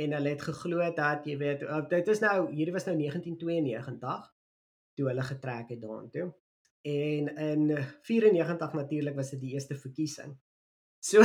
[0.00, 4.28] En hulle het geglo dat jy weet, uh, dit is nou hierdie was nou 1992
[4.96, 6.28] toe hulle getrek het daartoe.
[6.88, 7.66] En in
[8.08, 10.38] 94 natuurlik was dit die eerste verkiesing.
[11.00, 11.24] So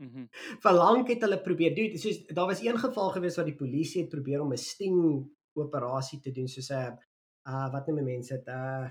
[0.00, 0.28] Mhm.
[0.64, 4.02] vir lank het hulle probeer doen soos daar was een geval gewees waar die polisie
[4.02, 5.00] het probeer om 'n sting
[5.60, 6.96] operasie te doen soos 'n
[7.50, 8.88] uh wat noem mense dit uh,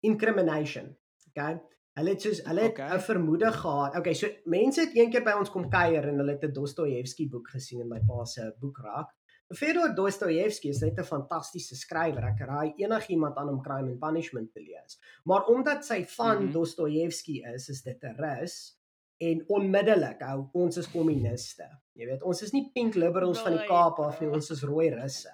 [0.00, 0.96] incrimination.
[1.28, 1.60] Okay.
[1.98, 3.00] Hulle het soos hulle het 'n Okay.
[3.00, 3.96] vermoede gehad.
[3.96, 7.28] Okay, so mense het een keer by ons kom kuier en hulle het 'n Dostojewski
[7.28, 9.10] boek gesien in my pa se boekrak.
[9.52, 12.24] Fyodor Dostojewski is net 'n fantastiese skrywer.
[12.24, 15.00] Ek raai enigiemand aan om Crime and Punishment te lees.
[15.24, 16.42] Maar omdat sy van mm.
[16.42, 16.52] -hmm.
[16.52, 18.78] Dostojewski is, is dit 'n rus
[19.18, 21.68] en onmiddellik hou ons is kommuniste.
[21.92, 23.66] Jy weet, ons is nie pink liberals van die.
[23.66, 25.28] Kaap af nie, ons is rooi russe.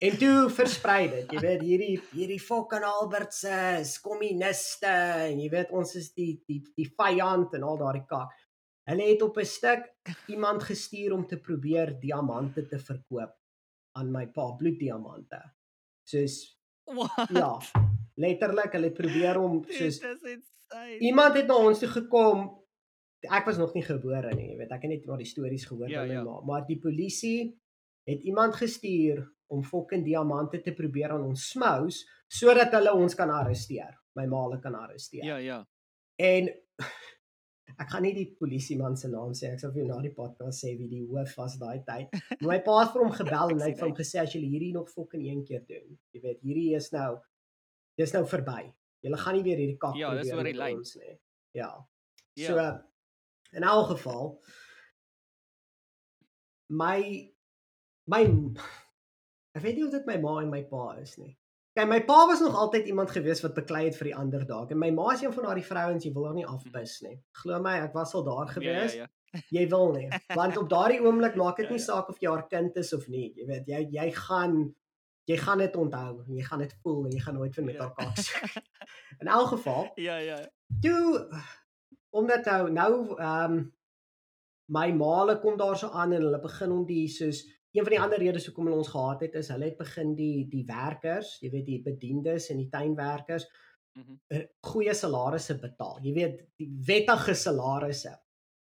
[0.00, 4.88] En toe versprei dit, jy weet, hierdie hierdie fucking Albertse is kommuniste
[5.26, 8.32] en jy weet ons is die die die vyand en al daardie kak.
[8.88, 9.84] Hulle het op 'n stuk
[10.32, 13.34] iemand gestuur om te probeer diamante te verkoop
[13.98, 15.40] aan my pa, bloeddiamante.
[16.08, 17.28] Soos What?
[17.30, 17.58] ja,
[18.16, 20.98] letterlik hulle probeer om Dude, soos insane.
[21.00, 22.56] iemand het na ons toe gekom.
[23.20, 25.90] Ek was nog nie gebore nie, jy weet, ek het net maar die stories gehoor
[25.90, 26.22] Ja, van my ja.
[26.24, 27.52] ma, maar die polisie
[28.08, 33.30] het iemand gestuur om fucking diamante te probeer aan ons smous sodat hulle ons kan
[33.34, 33.96] arresteer.
[34.18, 35.24] My ma hulle kan arresteer.
[35.26, 35.60] Ja, ja.
[36.20, 36.50] En
[37.80, 40.62] ek gaan nie die polisieman se naam sê, ek sal vir jou na die podcast
[40.64, 42.12] sê wie die hoof was daai tyd.
[42.40, 44.42] Maar my pa het vir hom gebel en hy het vir hom gesê as jy
[44.44, 47.10] hierdie nog fucking een keer doen, jy weet, hierdie is nou
[48.00, 48.62] dis nou verby.
[49.04, 50.82] Jy gaan nie weer hierdie kak Ja, dis probeer oor die lyn.
[51.00, 51.16] nie.
[51.56, 51.70] Ja.
[52.38, 52.50] Ja.
[52.52, 54.28] So in elk geval
[56.70, 57.00] my
[58.06, 58.22] my
[59.54, 61.36] ek weet nie of dit my ma en my pa is nie.
[61.76, 64.70] Kyk, my pa was nog altyd iemand gewees wat beklei het vir die ander dag
[64.74, 67.16] en my ma is een van daardie vrouens jy wil haar nie afpis nie.
[67.42, 68.94] Glo my, ek was al daar gewees.
[68.98, 69.40] Ja, ja, ja.
[69.54, 70.08] Jy wil nie,
[70.40, 71.84] want op daardie oomblik maak dit Ja, nie ja.
[71.86, 73.28] saak of jy haar kind is of nie.
[73.38, 74.58] Jy weet, jy jy gaan
[75.30, 77.74] jy gaan dit onthou en jy gaan dit voel en jy gaan nooit weer met
[77.78, 77.82] Ja.
[77.86, 78.64] haar kak soek.
[79.22, 80.40] In elk geval, Ja, ja.
[80.82, 81.28] toe
[82.10, 83.60] omdat nou nou ehm um,
[84.70, 88.18] my maale kom daarso aan en hulle begin om die soos een van die ander
[88.18, 91.66] redes hoekom hulle ons gehaat het is hulle het begin die die werkers, jy weet
[91.66, 93.46] die bediendes en die tuinwerkers
[93.96, 94.14] Mhm.
[94.30, 95.98] eh, goeie salarisse betaal.
[96.02, 98.12] Jy weet die wettige salarisse.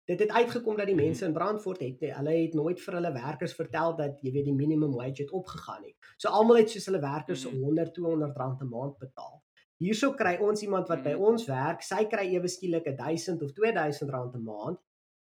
[0.06, 1.04] Dit het uitgekom dat die Mhm.
[1.04, 4.54] mense in Brandfort het hulle het nooit vir hulle werkers vertel dat jy weet die
[4.54, 5.94] minimum wage het opgegaan nie.
[6.16, 7.60] So almal het soos hulle werkers Mhm.
[7.62, 9.42] 100 200 rand 'n maand betaal.
[9.78, 11.20] Hierso kry ons iemand wat by Mhm.
[11.22, 14.78] ons werk, sy kry ewe skielik 1000 of 2000 rand 'n maand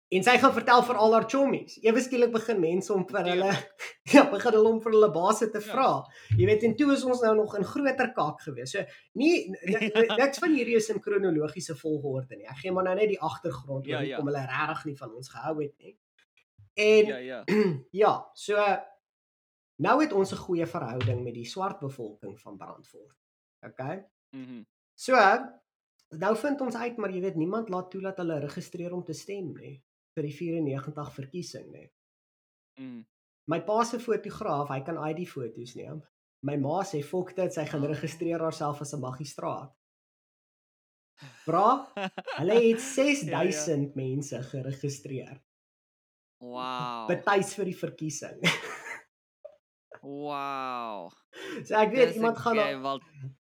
[0.09, 1.79] en sy gaan vertel vir al haar chommies.
[1.83, 3.51] Ewe skielik begin mense om vir hulle
[4.13, 5.65] ja, begin hulle om vir hulle baase te Ja.
[5.73, 5.87] vra.
[6.37, 8.71] Jy weet en toe is ons nou nog in groter kak gewees.
[8.71, 8.83] So
[9.13, 9.49] nie
[10.19, 12.45] niks van hierdie is in kronologiese volgorde nie.
[12.47, 14.15] Ek gee maar nou net die agtergrond Ja, ja.
[14.15, 15.97] hoekom hulle regtig nie van ons gehou het nie.
[16.75, 17.43] En Ja, ja.
[18.03, 18.55] ja, so
[19.77, 23.17] nou het ons 'n goeie verhouding met die swart bevolking van Brandfort.
[23.65, 24.05] Okay?
[24.31, 24.61] Mhm.
[24.95, 25.15] So
[26.15, 29.13] nou vind ons uit maar jy weet niemand laat toe dat hulle registreer om te
[29.13, 29.81] stem nie
[30.15, 31.87] vir die 94 verkiesing nie.
[32.79, 33.01] Mm.
[33.51, 36.01] My pa se fotograaf, hy kan ID foto's neem.
[36.45, 37.89] My ma sê fok dit, sy gaan Oh.
[37.91, 39.73] registreer haarself as 'n magistraat.
[41.47, 41.87] Bra,
[42.39, 43.91] hulle het 6000 ja, ja.
[43.95, 45.37] mense geregistreer.
[46.41, 47.07] Wow.
[47.07, 48.41] Betuis vir die verkiesing.
[50.05, 51.09] Wow.
[51.65, 52.99] so ek weet Dis iemand gaan wel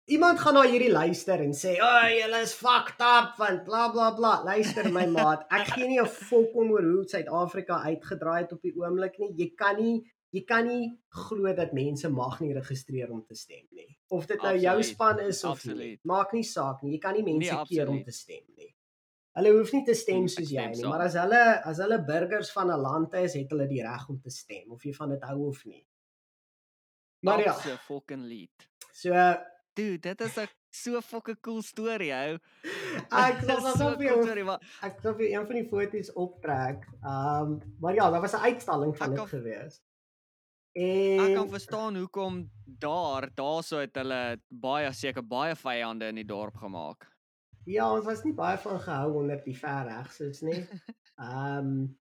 [0.09, 3.89] iemand gaan na hierdie luister en sê, "Ag, oh, julle is fucked up want bla
[3.93, 8.43] bla bla." Luister my maat, ek gee nie 'n fok om oor hoe Suid-Afrika uitgedraai
[8.43, 9.33] het op die oomblik nie.
[9.37, 9.99] Jy kan nie
[10.31, 13.97] jy kan nie glo dat mense mag nie registreer om te stem nie.
[14.11, 14.95] Of dit nou jou Absoluut.
[14.95, 15.73] span is of nie.
[15.73, 16.01] Absoluut.
[16.05, 16.93] Maak nie saak nie.
[16.93, 18.75] Jy kan nie mense Nee, keer om te stem nie.
[19.39, 22.51] Hulle hoef nie te stem ek soos jy nie, maar as hulle as hulle burgers
[22.53, 25.23] van 'n land is, het hulle die reg om te stem of jy van dit
[25.23, 25.85] hou of nie.
[27.23, 28.69] Maar ja, so fucking lead.
[28.93, 29.13] so
[29.79, 32.39] Dude, dit is 'n so fucking cool storie, ou.
[33.27, 36.11] Ek sal Dis so cool, jou sorry, maar ek sal vir een van die foto's
[36.15, 36.89] optrek.
[37.03, 39.79] Ehm um, maar ja, daar was 'n uitstalling van dit gewees.
[40.79, 46.25] ek kan En verstaan hoekom daar daarso het hulle baie seker baie vyande in die
[46.27, 47.07] dorp gemaak.
[47.69, 50.67] ja, ons was nie baie van gehou onder die ver regses nie.
[51.19, 51.99] Ehm um,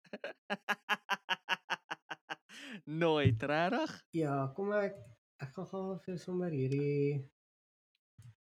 [2.86, 4.02] Nooit, regtig?
[4.12, 4.96] ja, kom ek
[5.42, 7.30] ek gaan gou vir sommer hierdie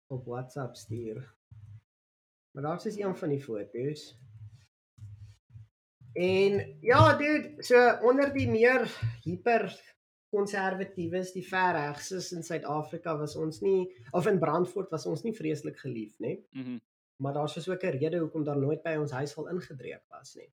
[0.08, 1.34] op WhatsApp stuur.
[2.50, 4.18] Maar daar's is een van die foto's.
[6.12, 8.88] En ja, dude, so onder die meer
[9.22, 9.96] hiper
[10.28, 15.78] konservatiewes, die verregses in Suid-Afrika was ons nie of in Brandfort was ons nie vreeslik
[15.78, 16.36] geliefd nie.
[16.50, 16.78] Mhm.
[17.22, 20.34] Maar daar's dus ook 'n rede hoekom daar nooit by ons huis al ingebreek was
[20.34, 20.52] nie.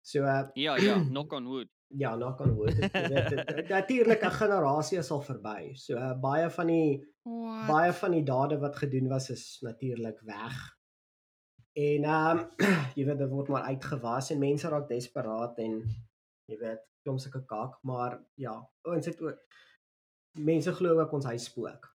[0.00, 1.68] So uh, Ja, ja, knock on wood.
[1.88, 2.78] Ja, knock on wood.
[3.68, 5.74] Natuurlik 'n generasie is al verby.
[5.74, 7.66] So uh, baie van die What?
[7.66, 10.76] baie van die dade wat gedoen was is natuurlik weg.
[11.72, 12.48] En ehm um,
[12.96, 15.82] jy weet dit word maar uitgewas en mense raak desperaat en
[16.48, 19.38] jy weet klomp sulke kak, maar ja, ons het ook
[20.32, 21.96] mense glo ook ons huis spook.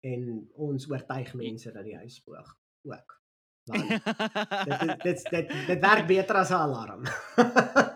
[0.00, 3.18] En ons oortuig mense dat die huis spook ook.
[3.64, 7.02] Want dit dit dit dit werk beter as 'n alarm.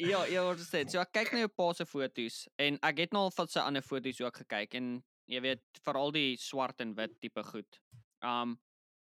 [0.00, 0.90] ja, ja, wat is dit?
[0.92, 3.62] So ek kyk na jou pa se foto's en ek het nou al van sy
[3.62, 4.90] ander foto's ook gekyk en
[5.30, 7.80] jy weet veral die swart en wit tipe goed.
[8.26, 8.58] Um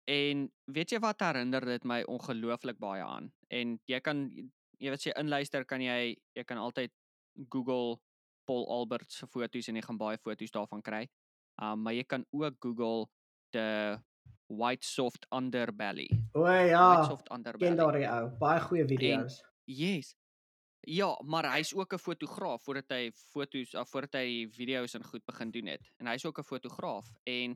[0.09, 3.29] en weet jy wat herinner dit my ongelooflik baie aan?
[3.53, 6.93] En jy kan jy weet as jy inluister kan jy jy kan altyd
[7.53, 7.99] Google
[8.49, 11.05] Paul Albert se foto's en jy gaan baie foto's daarvan kry.
[11.61, 13.09] Um maar jy kan ook Google
[13.53, 13.99] the
[14.49, 16.09] white soft underbelly.
[16.33, 17.69] O White ja, soft underbelly.
[17.69, 19.43] ken daardie ou, baie goeie video's.
[19.69, 20.15] Yes.
[20.89, 25.25] Ja, maar hy's ook 'n fotograaf voordat hy foto's of voordat hy video's en goed
[25.25, 25.91] begin doen het.
[25.99, 27.55] En hy's ook 'n fotograaf en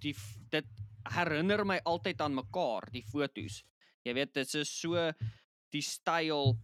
[0.00, 0.14] die
[0.50, 0.66] dit
[1.02, 3.62] herinner my altyd aan mekaar, die foto's.
[4.02, 5.12] Jy weet dit is so
[5.70, 6.58] die styl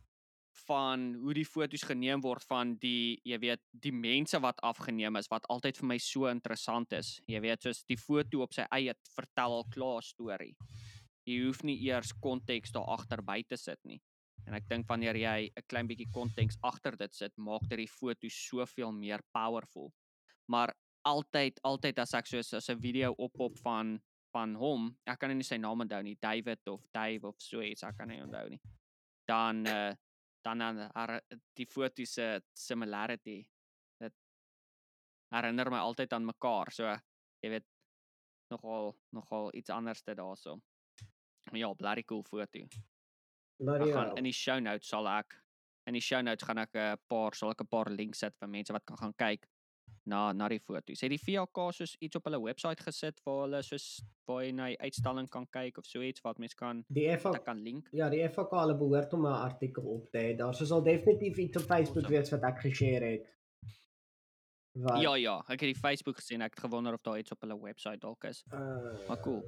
[0.66, 5.28] van hoe die foto's geneem word van die jy weet die mense wat afgeneem is
[5.28, 7.20] wat altyd vir my so interessant is.
[7.26, 10.56] Jy weet soos die foto op sy eie vertel al klaar storie.
[11.24, 14.00] Jy hoef nie eers konteks daar agter by te sit nie.
[14.46, 17.88] En ek dink wanneer jy 'n klein bietjie konteks agter dit sit, maak dit die
[17.88, 19.92] foto soveel meer powerful.
[20.48, 20.74] Maar
[21.04, 24.00] altyd altyd as ek soos as 'n video oppop van
[24.32, 27.82] van hom, ek kan nie sy naam onthou nie, David of Dave of so iets,
[27.82, 28.60] ek kan nie onthou nie.
[29.26, 29.94] Dan uh
[30.44, 31.20] dan dan haar
[31.54, 33.44] die foto se similarity.
[34.00, 34.14] Dit
[35.34, 36.72] herinner my altyd aan mekaar.
[36.72, 36.84] So
[37.42, 37.66] jy weet
[38.50, 40.60] nogal nogal iets anders te daarso.
[41.52, 42.66] Ja, blerry cool foto.
[43.58, 43.92] Maar ja.
[43.94, 45.34] gaan in die show notes sal ek
[45.88, 48.48] in die show notes gaan ek 'n paar sal ek 'n paar links sit vir
[48.48, 49.48] mense wat kan gaan kyk
[50.08, 51.00] na na die foto's.
[51.00, 54.68] Het die VK soos iets op hulle webwerf gesit waar hulle soos waar jy na
[54.72, 57.88] die uitstalling kan kyk of so iets wat mense kan Die ek kan link?
[57.92, 60.36] Ja, die FAK hulle behoort om 'n artikel op te hê.
[60.36, 62.18] Daar sou sal definitief iets op Facebook Awesome.
[62.18, 63.26] wees wat ek geshare het.
[64.82, 66.42] Wat Ja ja, ek het die Facebook gesien.
[66.44, 68.44] Ek het gewonder of daar iets op hulle webwerf dalk is.
[68.52, 69.42] Uh, Maar cool.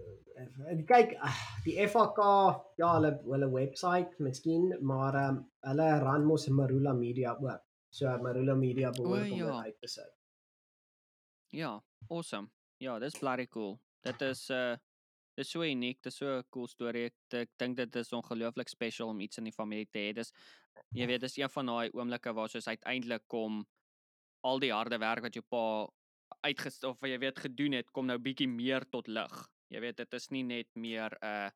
[0.66, 2.18] En kyk, ah, die FAK,
[2.80, 7.62] ja, hulle hulle webwerf miskien, maar ehm um, hulle run mos Marula Media ook.
[7.90, 9.62] So Marula Media behoort om ja.
[9.62, 10.14] uit te sit.
[11.50, 12.50] Ja, awesome.
[12.76, 13.80] Ja, dis bloody cool.
[14.00, 14.76] Dit is uh
[15.38, 17.04] dis so uniek, dis so 'n cool storie.
[17.04, 20.12] Ek, ek dink dit is ongelooflik special om iets in die familie te hê.
[20.12, 20.32] Dis
[20.96, 23.64] jy weet, dis een van daai oomblikke waar soos uiteindelik kom
[24.42, 25.88] al die harde werk wat jou pa
[26.46, 29.34] uitgest of jy weet gedoen het, kom nou bietjie meer tot lig.
[29.70, 31.50] Jy weet, dit is nie net meer 'n uh,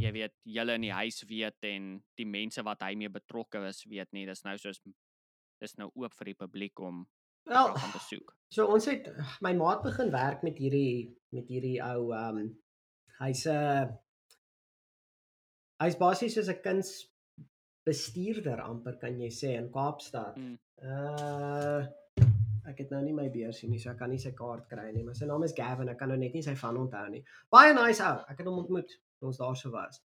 [0.00, 3.84] jy weet, julle in die huis weet en die mense wat hy mee betrokke is
[3.84, 4.26] weet nie.
[4.26, 4.80] Dis nou soos
[5.60, 7.06] dis nou oop vir die publiek om
[7.48, 8.36] Wel, te gaan besoek.
[8.52, 9.08] so ons het
[9.40, 12.50] my maat begin werk met hierdie met hierdie ou ehm um,
[13.20, 13.98] hy's 'n
[15.82, 16.62] hy's basies soos 'n
[17.84, 20.36] kunsbestuurder amper kan jy sê in Kaapstad.
[20.36, 20.58] Mm.
[20.82, 21.86] Uh
[22.70, 25.02] ek het nou nie my beursie nie, so ek kan nie sy kaart kry nie,
[25.02, 25.88] maar sy naam is Gavin.
[25.90, 27.22] Ek kan nou net nie sy van onthou nie.
[27.50, 28.20] Baie nice ou.
[28.30, 30.02] Ek het hom ontmoet toe ons daar so was.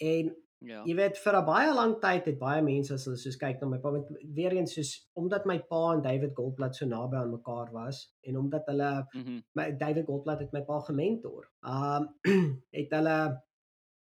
[0.00, 0.32] En
[0.64, 0.80] Ja.
[0.86, 3.66] jy weet vir 'n baie lang tyd het baie mense as hulle soos kyk na
[3.68, 7.30] my pa met weer eens soos omdat my pa en David Goldblatt so naby aan
[7.30, 9.40] mekaar was en omdat hulle Mhm.
[9.54, 11.44] my David Goldblatt het my pa gementor.
[11.62, 12.08] Um
[12.72, 13.42] het hulle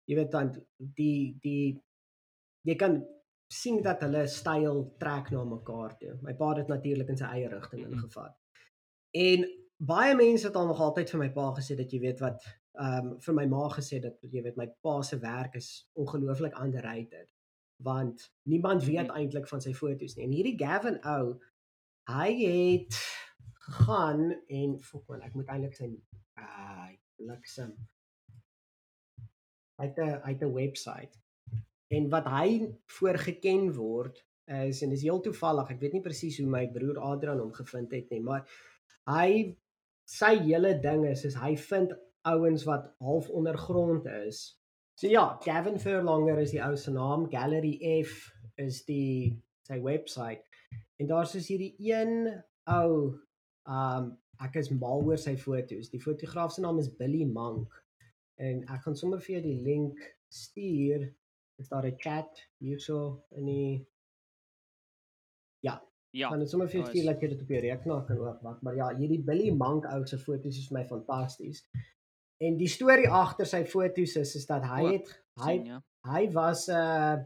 [0.06, 1.80] jy weet dan die die
[2.64, 3.02] jy kan
[3.52, 6.14] sien dat hulle styl trek na mekaar toe.
[6.22, 7.92] My pa het dit natuurlik in sy eie rigting Mhm.
[7.92, 8.34] ingevat.
[9.14, 9.44] En
[9.78, 12.42] baie mense het al nog altyd vir my pa gesê dat jy weet wat
[12.74, 16.56] ehm um, vir my ma gesê dat jy weet my pa se werk is ongelooflik
[16.58, 17.28] underrated
[17.82, 19.16] want niemand weet Mhm.
[19.16, 20.24] eintlik van sy foto's nie.
[20.24, 21.40] En hierdie Gavin ou
[22.08, 22.94] hy het
[23.54, 25.90] gegaan en fok man, ek moet eintlik sy
[26.38, 27.74] uh bliksem.
[29.80, 31.23] uit 'n uit 'n webwerf.
[31.94, 32.48] En wat hy
[32.98, 34.22] voorgeken word
[34.68, 35.70] is en dis heel toevallig.
[35.72, 38.44] Ek weet nie presies hoe my broer Adrian hom gevind het nie, maar
[39.08, 39.54] hy
[40.08, 41.94] sy hele ding is is hy vind
[42.28, 44.44] ouens wat half ondergrond is.
[45.00, 48.30] So ja, Gavin Furlonger is die ou se naam, Gallery F
[48.60, 49.34] is die
[49.66, 50.44] sy webwerf.
[51.00, 52.28] En daar's is hierdie een
[52.70, 52.90] ou
[53.64, 55.90] um ek is mal oor sy foto's.
[55.92, 57.74] Die fotograaf se naam is Billy Monk.
[58.40, 60.00] En ek gaan sommer vir jou die link
[60.32, 61.06] stuur.
[61.58, 63.86] Is daar 'n chat hierso in die
[66.14, 66.28] Ja.
[66.30, 68.62] gaan dit sommer vir jou stuur dat jy dit op jou rekenaar kan oopmaak.
[68.62, 71.64] Maar ja, hierdie Billy Monk ou se foto's is vir my fantasties.
[72.44, 75.10] En die storie agter sy foto's is is dat hy het
[75.42, 75.80] hy sien, ja.
[76.06, 77.16] hy was 'n uh,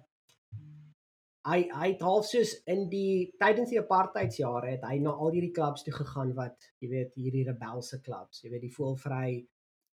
[1.48, 5.52] hy hy het half soos in die tydens die apartheidsjare het hy na al hierdie
[5.52, 9.46] klubs toe gegaan wat jy weet hierdie rebelse klubs, jy weet die voelvry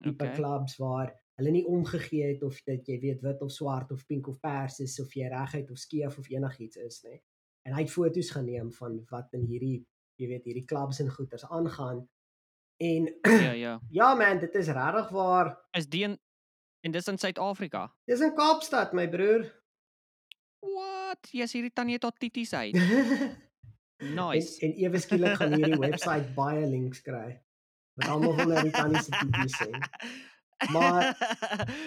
[0.03, 0.35] tipe Okay.
[0.35, 4.29] klubs waar hulle nie omgegee het of dit jy weet wit of swart of pink
[4.29, 7.19] of pers is of jy reguit of skeef of enigiets is nê.
[7.67, 9.79] En hy het foto's geneem van wat in hierdie
[10.21, 12.03] jy weet hierdie klubs en goeters aangaan.
[12.81, 13.75] En Ja, ja.
[14.01, 15.55] ja man, dit is regtig waar.
[15.77, 16.19] Is die in
[16.85, 17.87] en dis in Suid-Afrika?
[18.09, 19.49] Dis in Kaapstad my broer.
[20.65, 21.29] What?
[21.33, 22.77] Jy's hierdie tannie haar titties uit.
[24.01, 24.55] En Nice.
[24.65, 27.35] en ewe skielik gaan hierdie webwerf baie links kry.
[28.01, 29.77] Wat almal wil na die tannie se tipies sien.
[30.73, 31.17] Maar,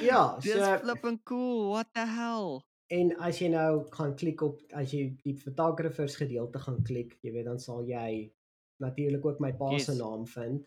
[0.02, 1.70] Ja, Dis so flipping cool.
[1.70, 2.62] What the hell?
[2.94, 7.32] en as jy nou gaan klik op as jy die photographers gedeelte gaan klik, jy
[7.34, 8.32] weet dan sal jy
[8.84, 9.98] natuurlik ook my pa se Yes.
[9.98, 10.66] naam vind.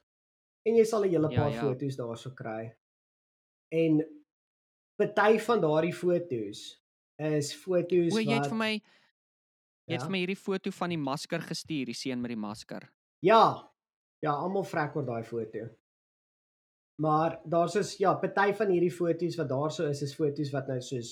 [0.67, 1.61] En jy sal 'n hele Ja, paar ja.
[1.61, 2.75] foto's daarso kry.
[3.71, 4.03] En
[4.99, 6.83] party van daardie foto's
[7.19, 10.07] is foto's O, jy het wat vir my jy het Ja?
[10.07, 12.91] vir my hierdie foto van die masker gestuur, die seun met die masker.
[13.23, 13.71] Ja.
[14.23, 15.69] Ja, almal vrek oor daai foto.
[17.03, 20.81] Maar daar's is ja, party van hierdie foto's wat daarso is, is foto's wat nou
[20.81, 21.11] soos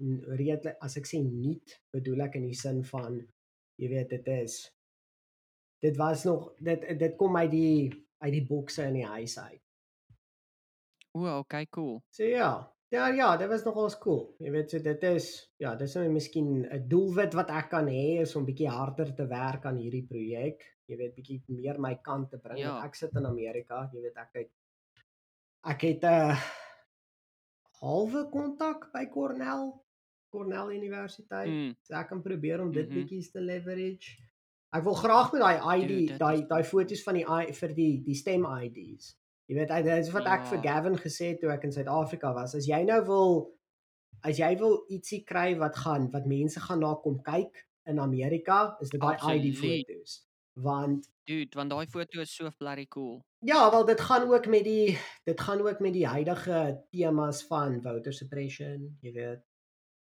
[0.00, 3.18] redelik as ek sê nuut, bedoel ek in die sin van
[3.80, 4.60] jy weet dit is
[5.80, 7.90] dit was nog dit dit kom uit die
[8.20, 9.62] uit die bokse in die huis uit.
[11.16, 12.02] O, okay, cool.
[12.14, 12.50] So ja,
[12.92, 14.36] ja ja, dit was nogals cool.
[14.38, 18.20] Jy weet so dit is ja, dis nou miskien 'n doelwit wat ek kan hê
[18.20, 20.62] is om bietjie harder te werk aan hierdie projek.
[20.86, 22.60] Jy weet bietjie meer my kant te bring.
[22.60, 22.78] Ja.
[22.84, 24.52] Ek sit in Amerika, jy weet ek het
[25.66, 26.36] ek het 'n
[27.80, 29.72] halwe kontak by Cornell,
[30.30, 31.48] Cornell Universiteit.
[31.48, 31.74] Mm.
[31.82, 32.94] So ek kan probeer om dit Mhm.
[32.98, 34.18] bietjies te leverage.
[34.72, 38.14] Ek wil graag met daai ID, daai daai foto's van die I vir die die
[38.14, 39.16] stem IDs.
[39.48, 40.62] Jy weet, dit is wat ek vir Ja.
[40.62, 42.54] Gavin gesê het toe ek in Suid-Afrika was.
[42.54, 43.56] As jy nou wil
[44.22, 48.76] as jy wil ietsie kry wat gaan wat mense gaan na kom kyk in Amerika,
[48.80, 50.26] is dit daai ID foto's.
[50.62, 53.24] Want Dude, want daai foto is so bloody cool.
[53.38, 57.82] ja, wel dit gaan ook met die dit gaan ook met die huidige temas van
[57.82, 59.40] voter suppression, jy weet,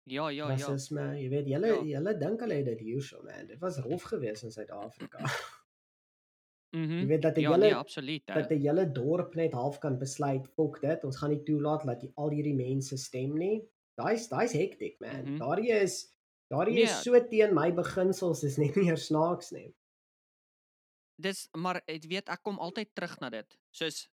[0.03, 0.47] Ja, ja, ja.
[0.47, 1.81] rasisme, jy weet, julle Ja.
[1.83, 3.47] julle dink hulle het dit hierso man.
[3.47, 5.19] Dit was rof geweest in Suid-Afrika.
[6.71, 6.97] Mhm.
[6.99, 8.25] Jy weet dat 'n Ja, nee, absoluut.
[8.25, 11.99] dat 'n hele dorp net half kan besluit, fok dit, ons gaan nie toelaat dat
[12.01, 13.63] die, al hierdie mense stem nie.
[13.95, 15.23] Daai's daai's hektiek man.
[15.23, 15.37] Mhm.
[15.37, 16.13] Daardie is
[16.49, 16.83] daardie Nee.
[16.83, 19.73] is so teen my beginsels, dis net nie eers snaaks nie.
[21.19, 23.57] Dis maar ek weet ek kom altyd terug na dit.
[23.73, 24.07] Soos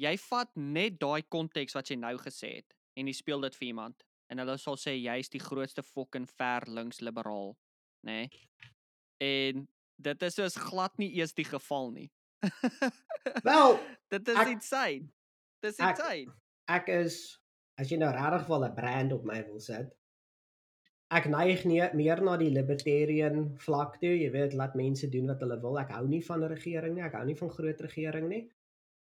[0.00, 3.68] jy vat net daai konteks wat jy nou gesê het en jy speel dit vir
[3.68, 4.02] iemand
[4.32, 7.54] en hulle sal sê jy's die grootste fucking ver links liberaal,
[8.06, 8.26] nê?
[8.26, 8.46] Nee?
[9.20, 9.66] En
[10.02, 12.08] dit is soos glad nie eers die geval nie.
[13.44, 13.78] Wel,
[14.12, 15.08] dit is ek- insane.
[15.64, 16.34] Dis ek- insane.
[16.68, 17.20] ek is
[17.80, 19.92] as jy nou regtig wel 'n brand op my wil sit.
[21.14, 25.42] Ek neig nie meer na die libertarian vlak toe, jy weet, laat mense doen wat
[25.44, 25.78] hulle wil.
[25.78, 28.48] Ek hou nie van 'n regering nie, ek hou nie van groot regering nie.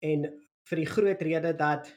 [0.02, 0.26] En
[0.70, 1.92] vir die groot rede dat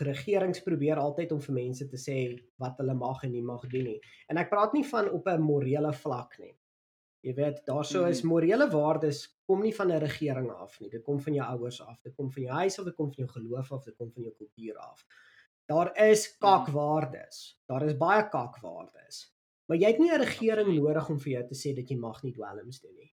[0.00, 2.18] regerings probeer altyd om vir mense te sê
[2.58, 4.00] wat hulle mag en nie mag doen nie.
[4.28, 6.56] En ek praat nie van op 'n morele vlak nie.
[7.22, 10.90] Jy weet, daarso is morele waardes kom nie van 'n regering af nie.
[10.90, 12.02] Dit kom van jou ouers af.
[12.02, 14.22] Dit kom van jou huis af, dit kom van jou geloof af, dit kom van
[14.22, 15.06] jou kultuur af.
[15.66, 17.60] Daar is kakwaardes.
[17.66, 19.35] Daar is baie kakwaardes.
[19.68, 22.22] Maar jy het nie 'n regering nodig om vir jou te sê dat jy mag
[22.22, 23.12] nie dwelms doen nie.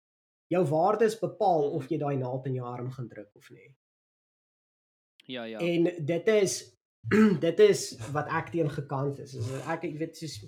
[0.50, 1.76] Jou waardes bepaal Mhm.
[1.76, 3.76] of jy daai naald in jou arm gaan druk of nie.
[5.26, 5.60] Ja, ja.
[5.60, 6.78] En dit is
[7.40, 9.34] dit is wat ek teen gekant is.
[9.36, 10.46] is ek ek weet soos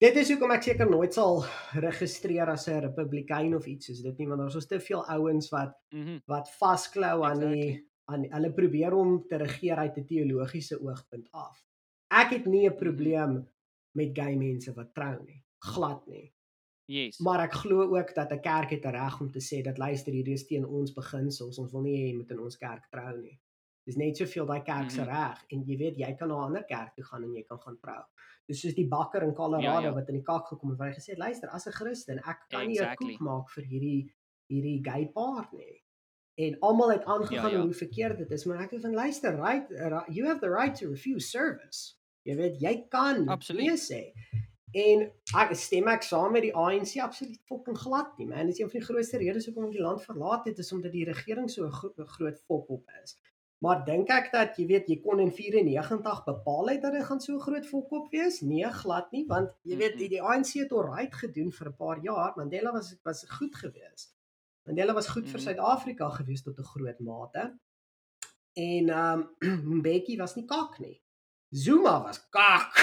[0.00, 1.44] Dit is hoekom ek seker nooit sal
[1.80, 5.50] registreer as 'n republikein of iets soos dit nie want daar's ons te veel ouens
[5.50, 6.18] wat Mhm.
[6.26, 7.88] wat vasklou aan die Exactly.
[8.08, 11.62] aan hulle probeer om te regeer uit 'n teologiese oogpunt af.
[12.10, 13.48] Ek het nie 'n probleem
[13.94, 16.32] met gay mense wat trou nie, glad nie.
[16.86, 17.18] Yes.
[17.18, 20.12] Maar ek glo ook dat 'n kerk het 'n reg om te sê dat luister
[20.12, 23.20] hierdie is teen ons beginsels, ons wil nie hê jy moet in ons kerk trou
[23.20, 23.38] nie.
[23.86, 25.08] Dis net soveel daai kerk se Mhm.
[25.10, 27.58] reg en jy weet jy kan na 'n ander kerk toe gaan en jy kan
[27.60, 28.02] gaan trou.
[28.48, 29.94] Dis soos die bakker in Colorado Ja, ja, ja.
[29.94, 32.38] wat in die kak gekom het waar hy gesê het luister as 'n Christen ek
[32.48, 33.12] kan nie 'n Exactly.
[33.12, 34.12] koek maak vir hierdie
[34.50, 35.82] hierdie gay paar nie.
[36.36, 37.62] En almal het aangegaan Ja, ja.
[37.62, 40.74] hoe verkeerd dit is, maar ek het van luister, right, ri- you have the right
[40.76, 41.94] to refuse service.
[42.24, 43.66] Jy weet jy kan Absoluut.
[43.66, 44.12] nee sê.
[44.74, 45.04] En
[45.38, 48.46] ek stem ek saam met die ANC absoluut fucking glad nie, man.
[48.48, 51.04] Dit is een van die grootste redes hoekom die land verlaat het is omdat die
[51.04, 53.16] regering so 'n gro groot fok op is.
[53.62, 57.20] Maar dink ek dat jy weet jy kon in 94 bepaal het dat dit gaan
[57.20, 58.40] so groot fok op wees?
[58.40, 61.98] Nee, glad nie, want jy weet die, die ANC het alright gedoen vir 'n paar
[62.02, 62.32] jaar.
[62.36, 64.16] Mandela was was goed geweest.
[64.66, 65.44] Mandela was goed vir Mhm.
[65.46, 67.58] Suid-Afrika gewees tot 'n groot mate.
[68.54, 71.00] En ehm um, Mbeki was nie kak nie.
[71.54, 72.74] Zuma was kak.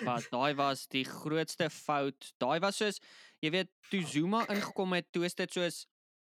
[0.00, 2.32] Wat daai was die grootste fout.
[2.40, 3.00] Daai was soos
[3.44, 5.82] jy weet toe Zuma ingekom het, toe is dit soos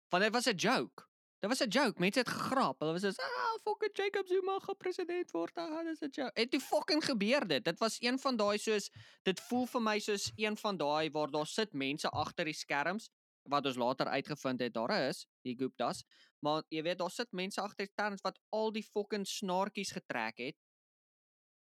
[0.09, 1.05] want dit was 'n joke.
[1.45, 2.01] Dit was 'n joke.
[2.01, 2.81] Mense het gegrap.
[2.81, 6.33] Hulle was soos, "Ah, fucking Jacob Zuma gaan president word." Ah, dis 'n joke.
[6.33, 7.65] En toe fucking gebeur dit.
[7.65, 8.91] Dit was een van daai soos
[9.23, 13.11] dit voel vir my soos een van daai waar daar sit mense agter die skerms
[13.43, 16.05] wat ons later uitgevind het daar is, die Guptas.
[16.39, 20.39] Maar jy weet daar sit mense agter die skerms wat al die fucking snaartjies getrek
[20.39, 20.57] het.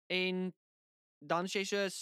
[0.10, 0.49] En
[1.20, 1.99] dan sê jy soos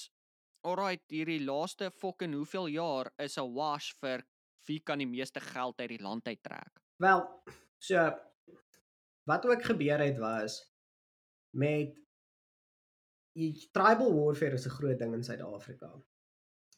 [0.67, 4.23] alright, hierdie laaste fucking hoeveel jaar is 'n wash vir
[4.67, 6.81] wie kan die meeste geld uit die land uittrek?
[6.99, 7.23] Wel,
[7.79, 8.11] so
[9.27, 10.59] wat ook gebeur het was
[11.51, 11.95] met
[13.37, 15.91] die tribal warfare is 'n groot ding in Suid-Afrika.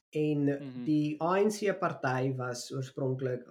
[0.09, 0.57] En mm.
[0.57, 0.84] -hmm.
[0.84, 3.47] die ANC party was oorspronklik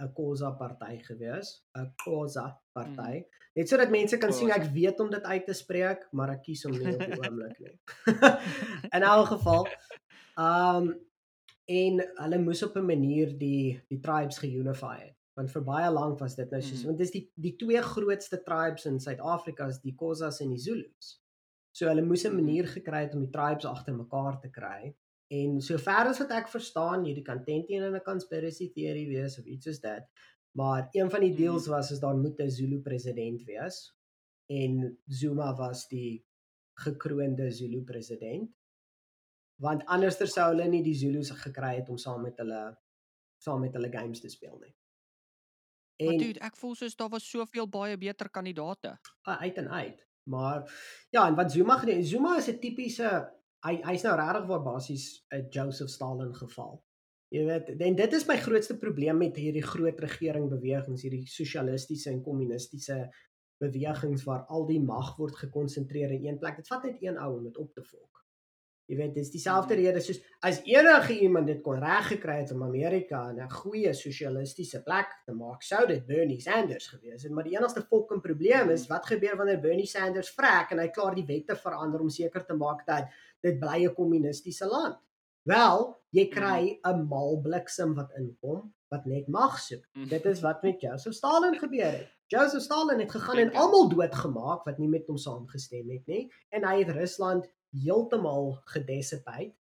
[0.00, 3.16] 'n Khoza party gewees, 'n Khoza party.
[3.16, 3.41] Mm -hmm.
[3.54, 6.64] Net sodat mense kan sien ek weet om dit uit te spreek, maar ek kies
[6.64, 7.74] om nie op die oomblik nie.
[8.96, 9.66] in elk geval,
[10.36, 10.92] ehm um,
[11.72, 16.18] en hulle moes op 'n manier die die tribes geunify het want vir baie lank
[16.20, 19.78] was dit nou soos mm want dis die die twee grootste tribes in Suid-Afrika is
[19.80, 21.20] die Khoisas en die Zulus.
[21.72, 22.36] So hulle moes 'n Mhm.
[22.44, 24.94] manier gekry het om die tribes agter mekaar te kry.
[25.30, 29.44] En sover as wat ek verstaan, hierdie kan teen teen 'n conspiracy theory wees of
[29.46, 30.04] iets soos dit.
[30.58, 31.36] Maar een van die Mhm.
[31.36, 33.96] deals was is daar moet 'n Zulu president wees
[34.46, 36.26] en Zuma was die
[36.74, 38.50] gekroonde Zulu president.
[39.64, 42.60] Want anderster sou hulle nie die Zulus gekry het om saam met hulle
[43.46, 44.74] saam met hulle games te speel nie.
[46.06, 48.96] Maar dude, ek voel soos daar was soveel baie beter kandidate.
[49.22, 50.06] Uit en uit.
[50.22, 50.72] Maar
[51.10, 53.08] ja, en wat Zuma gedoen, Zuma is 'n tipiese
[53.66, 56.82] hy hy's nou regtig waar basies 'n Joseph Stalin geval.
[57.32, 62.10] Jy weet, en dit is my grootste probleem met hierdie groot regering bewegings, hierdie sosialistiese
[62.10, 63.06] en kommunistiese
[63.62, 66.58] bewegings waar al die mag word gekonsentreer in een plek.
[66.60, 68.10] Dit vat net een ou om dit op te volk.
[68.90, 69.84] Jy weet, dis dieselfde Mhm.
[69.84, 74.82] rede soos as enige iemand dit kon reg gekry het om Amerika 'n goeie sosialistiese
[74.82, 77.32] plek te maak, sou dit Bernie Sanders gewees het.
[77.32, 81.14] Maar die enigste fucking probleem is wat gebeur wanneer Bernie Sanders vrek en hy klaar
[81.14, 83.08] die wette verander om seker te maak dat
[83.40, 84.98] dit bly 'n kommunistiese land.
[85.42, 89.84] Wel, jy kry 'n mal bliksem wat inkom wat net mag soek.
[90.08, 92.08] Dit is wat met Joseph Stalin gebeur het.
[92.28, 93.54] Joseph Stalin het gegaan en ek.
[93.56, 99.54] almal doodgemaak wat nie met hom saamgestem het nie en hy het Rusland heeltemal gedissipate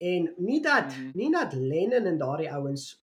[0.00, 1.10] en nie dat Mhm.
[1.14, 3.00] nie dat Lenin en daardie ouens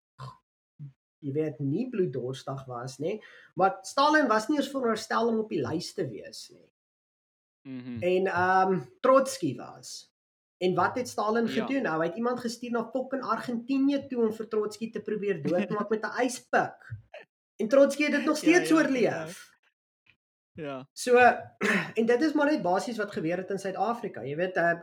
[1.19, 3.21] jy weet nie bloeddorstig was nie
[3.55, 6.69] maar Stalin was nie eens veronderstel om op die lys te wees nie
[7.63, 8.03] Mhm.
[8.03, 10.10] en ehm um, Trotsky was
[10.61, 11.51] En wat het Stalin Ja.
[11.65, 11.81] gedoen?
[11.87, 15.89] Nou, hy het iemand gestuur na fucking Argentinië toe om vir Trotsky te probeer doodmaak
[15.89, 16.91] met 'n yspik.
[17.57, 19.49] En Trotsky het dit nog Ja, steeds ja, oorleef.
[20.53, 20.87] Ja.
[20.93, 21.17] So
[21.97, 24.21] en dit is maar net basies wat gebeur het in Suid-Afrika.
[24.23, 24.73] Jy weet, uh,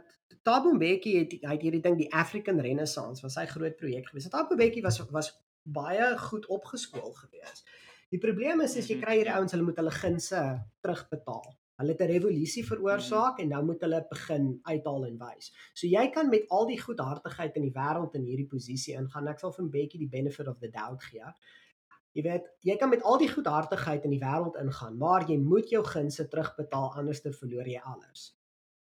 [0.43, 4.29] Thabo Mbeki het hy het hierdie ding die African Renaissance was sy groot projek gewees.
[4.29, 5.31] Thabo Mbeki was was
[5.63, 7.65] baie goed opgeskool gewees.
[8.11, 9.39] Die probleem is as jy Mhm, kry hierdie ja.
[9.39, 10.43] ouens hulle moet hulle gunse
[10.81, 11.57] terugbetaal.
[11.79, 15.53] Hulle het 'n revolusie veroorsaak en nou moet hulle begin uithaal en wys.
[15.75, 19.29] So jy kan met al die goedhartigheid in die wêreld in hierdie posisie ingaan.
[19.29, 21.23] Ek sal vir Mbeki die benefit of the doubt gee.
[22.13, 25.71] Jy weet, jy kan met al die goedhartigheid in die wêreld ingaan, maar jy moet
[25.71, 28.38] jou gunste terugbetaal anders dan verloor jy alles.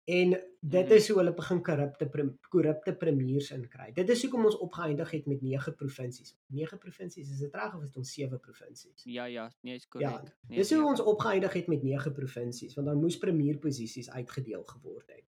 [0.08, 0.30] En
[0.62, 0.94] dit Mhm.
[0.96, 2.08] is hoe hulle begin korrupte
[2.50, 3.92] korrupte premiers inkry.
[3.94, 6.36] Dit is hoekom ons opgeëindig het met 9 provinsies.
[6.48, 9.02] 9 provinsies, is dit reg of is dit ons 7 provinsies?
[9.04, 10.36] Ja, ja, nee, is Ja, korrek.
[10.48, 10.90] Nee, Dis hoe nege.
[10.90, 15.26] ons opgeëindig het met 9 provinsies, want dan moes premierposisies uitgedeel geword het.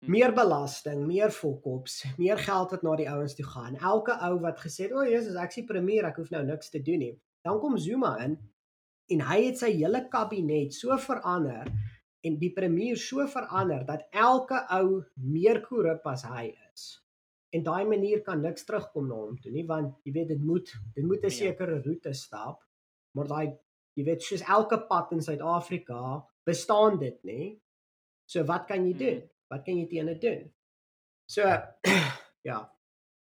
[0.00, 0.10] Mhm.
[0.10, 3.76] Meer belasting, meer fokkops, meer geld wat na die ouens toe gaan.
[3.76, 6.82] Elke ou wat gesê het, "O, Jesus, ek sien premier, ek hoef nou niks te
[6.82, 8.38] doen nie." Dan kom Zuma in
[9.08, 11.66] en hy het sy hele kabinet so verander
[12.24, 17.00] en die premier so verander dat elke ou meer korrup as hy is.
[17.52, 20.72] En daai manier kan niks terugkom na hom toe nie, want jy weet dit moet
[20.94, 21.36] dit moet 'n Ja.
[21.36, 22.62] sekere roete stap,
[23.14, 23.58] maar daai
[23.94, 27.60] Jy weet soos elke pad in Suid-Afrika bestaan dit, nê?
[28.26, 28.98] So wat kan jy Mm.
[28.98, 29.30] doen?
[29.50, 30.52] Wat kan jy teen dit doen?
[31.28, 31.42] So
[32.50, 32.72] ja.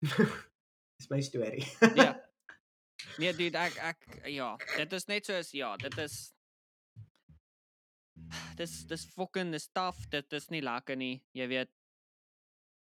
[0.99, 1.65] Dis my storie.
[1.95, 2.15] Ja.
[3.19, 6.33] Nee, dude, ek ek ja, dit is net soos ja, dit is
[8.57, 11.19] dis dis fucking dis taaf, dit is nie lekker nie.
[11.35, 11.71] Jy weet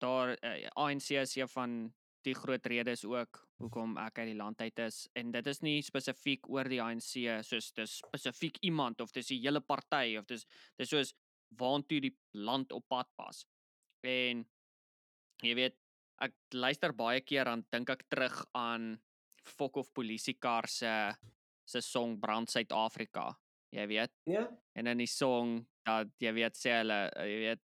[0.02, 1.76] daar uh, ANC is een van
[2.26, 5.82] die groot redes ook hoekom ek uit die land uit is en dit is nie
[5.82, 7.14] spesifiek oor die ANC
[7.46, 10.46] soos dis spesifiek iemand of dis die hele party of dis
[10.78, 11.14] dis soos
[11.58, 13.42] waantoe die land op pad pas.
[14.06, 14.42] En
[15.42, 15.78] jy weet
[16.22, 18.94] ek luister baie keer dan dink ek terug aan
[19.42, 20.90] Fok of polisiekar se
[21.66, 23.32] se song Brand Suid-Afrika.
[23.72, 24.46] Jy weet ja.
[24.76, 27.62] en in die song dat jy weet sê hulle jy weet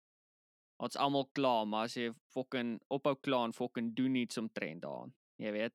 [0.80, 5.12] ons almal klaar maar as jy fucking ophou kla en fucking doen iets omtrent daaraan
[5.42, 5.74] jy weet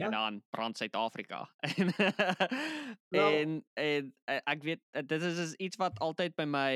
[0.00, 0.06] Ja.
[0.06, 1.42] en dan brand Suid-Afrika.
[1.60, 1.90] En
[3.12, 6.72] Wel- en en eh, ek weet eh, dit is is iets wat altyd by my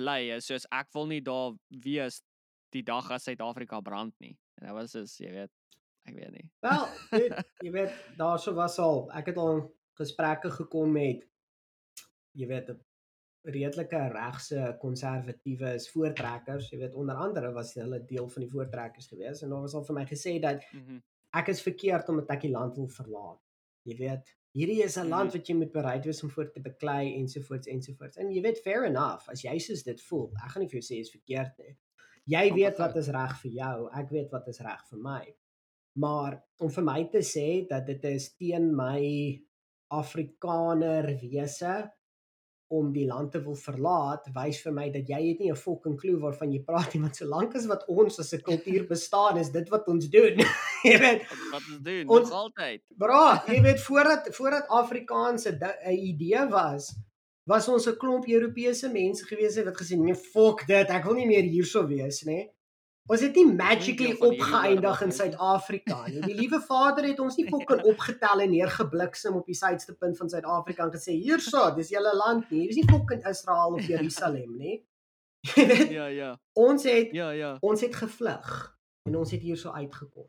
[0.00, 1.52] bly is soos ek wil nie daar
[1.84, 2.20] wees
[2.74, 4.34] die dag as Suid-Afrika brand nie.
[4.58, 5.52] En dit was is jy weet
[6.10, 6.48] ek weet nie.
[6.66, 6.88] Wel,
[7.62, 9.62] jy weet daarso was al ek het al
[10.00, 11.22] gesprekke gekom met
[12.34, 12.80] jy weet 'n
[13.44, 19.42] redelike regse konservatiewe voortrekkers, jy weet onder andere was hulle deel van die voortrekkers gewees
[19.42, 21.02] en daar was al vir my gesê dat mm -hmm.
[21.32, 23.40] ek is verkeerd omdat ek die land wil verlaat.
[23.84, 25.08] Jy weet, hierdie is 'n Mhm.
[25.10, 28.16] land wat jy moet bereid wees om voor te beklei ensovoorts ensovoorts.
[28.16, 30.94] En jy weet fair enough, as jy soos dit voel, ek gaan nie vir jou
[30.96, 31.76] sê is verkeerd nie.
[32.26, 32.96] Jy Amper weet wat fout.
[32.96, 35.34] is reg vir jou, ek weet wat is reg vir my.
[35.96, 39.40] Maar om vir my te sê dat dit is teen my
[39.90, 41.90] Afrikaner wese
[42.70, 45.96] om die land te wil verlaat, wys vir my dat jy het nie 'n fucking
[45.98, 49.50] klou waarvan jy praat nie, want solank as wat ons as 'n kultuur bestaan, is
[49.50, 50.38] dit wat ons doen.
[50.90, 55.58] jy weet, wat, ons doen Ons- nog altyd Bra, jy weet voordat voordat Afrikaans 'n
[55.58, 56.94] 'n idee was,
[57.44, 61.14] was ons 'n klomp Europese mense gewees het wat gesê nee, fuck dit, ek wil
[61.14, 62.48] nie meer hierso wees nie.
[63.10, 65.12] Ons het nie magically opgeëindig in.
[65.14, 66.20] Suid-Afrika nie.
[66.22, 70.30] Die liewe Vader het ons nie fucking opgetel en neergebliksem op die suidste punt van
[70.30, 72.62] Suid-Afrika en gesê hierso, dis julle land nie.
[72.62, 74.78] Hier is nie fucking Israel of Jerusalem nie.
[75.90, 78.48] Ja ja ons het ja ja ons het gevlug
[79.08, 80.28] en ons het hierso uitgekom.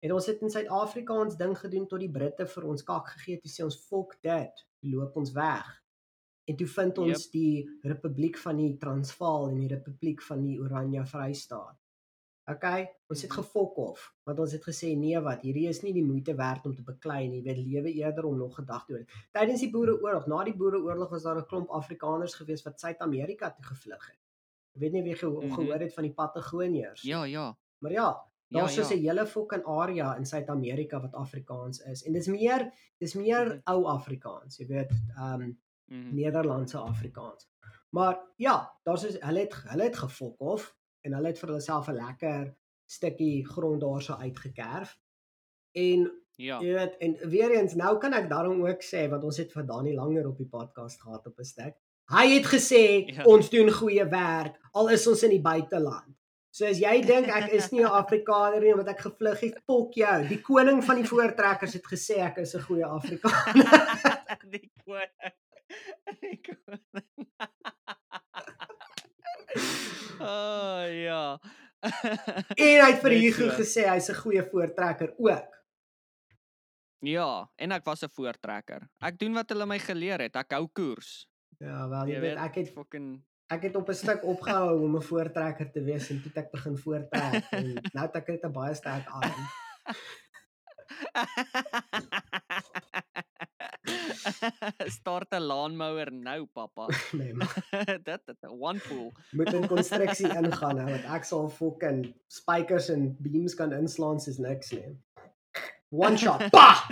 [0.00, 3.42] En ons het in Suid-Afrika ons ding gedoen tot die Britte vir ons kak gegee
[3.42, 5.68] toe sê ons fok dit, loop ons weg.
[6.48, 7.32] En toe vind ons yep.
[7.32, 11.76] die Republiek van die Transvaal en die Republiek van die Oranje Vrystaat.
[12.48, 13.40] Okay, ons het Mhm.
[13.40, 16.74] gefok of want ons het gesê nee wat, hierdie is nie die moeite werd om
[16.74, 17.42] te beklei nie.
[17.42, 19.06] Jy weet lewe eerder om nog 'n dag dood.
[19.32, 23.64] Tydens die Boereoorlog, na die Boereoorlog was daar 'n klomp Afrikaners gewees wat Suid-Amerika toe
[23.64, 24.18] gevlug het.
[24.74, 25.50] Ek weet nie wie ge Mhm.
[25.54, 27.02] gehoor het van die Patagoniërs.
[27.02, 28.94] ja ja Maar ja, Ja, daar's soos ja.
[28.96, 32.04] 'n hele fucking area in Suid-Amerika wat Afrikaans is.
[32.04, 33.60] En dis meer dis meer Mhm.
[33.64, 36.14] ou Afrikaans, jy weet, ehm um, mhm.
[36.14, 37.48] Nederlandse Afrikaans.
[37.90, 41.88] Maar ja, daar's soos hulle het hulle het gefok of en hulle het vir hulself
[41.88, 42.54] 'n lekker
[42.86, 44.98] stukkie grond daarso uitgekerf.
[45.74, 49.36] En ja jy weet, en weer eens nou kan ek daarom ook sê want ons
[49.36, 51.74] het vir Dani langer op die podcast gehad op 'n stuk.
[52.08, 53.24] Hy het gesê Ja.
[53.24, 56.14] ons doen goeie werk al is ons in die buiteland.
[56.50, 59.94] So as jy dink ek is nie 'n Afrikaner nie omdat ek gevlug het, pok
[59.94, 60.28] jou.
[60.28, 63.66] Die koning van die voortrekkers het gesê ek is 'n goeie Afrikaner.
[64.54, 65.32] die koning.
[66.20, 67.04] Die koning.
[70.26, 71.38] Oh ja.
[72.56, 73.56] en hy het vir Hugo so.
[73.60, 75.52] gesê hy's 'n goeie voortrekker ook.
[77.06, 78.88] Ja, en ek was 'n voortrekker.
[79.00, 80.36] Ek doen wat hulle my geleer het.
[80.36, 81.28] Ek hou koers.
[81.58, 85.02] Ja, wel jy weet ek het fucking ek het op 'n stuk opgehou om 'n
[85.02, 88.74] voortrekker te wees en toe ek begin voortrek en nou het ek net 'n baie
[88.74, 89.46] sterk arm.
[94.98, 96.86] Start 'n lawnmower nou, pappa.
[97.18, 97.34] Nee,
[98.08, 99.12] dit dit one pool.
[99.30, 104.38] moet in konstruksie ingaan nou want ek sal fucking spykers en beams kan inslaan soos
[104.42, 104.96] niks nie.
[105.94, 106.50] One shot.
[106.50, 106.82] Pa!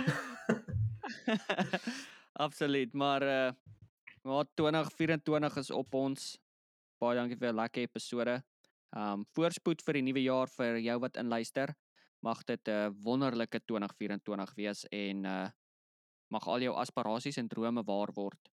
[2.45, 3.51] Absoluut, maar uh
[4.25, 6.21] maar 2024 is op ons.
[6.97, 8.41] Baie dankie vir 'n lekker episode.
[8.95, 11.75] Um voorspoed vir die nuwe jaar vir jou wat inluister.
[12.23, 15.49] Mag dit 'n wonderlike 2024 wees en uh
[16.35, 18.51] mag al jou aspirasies en drome waar word.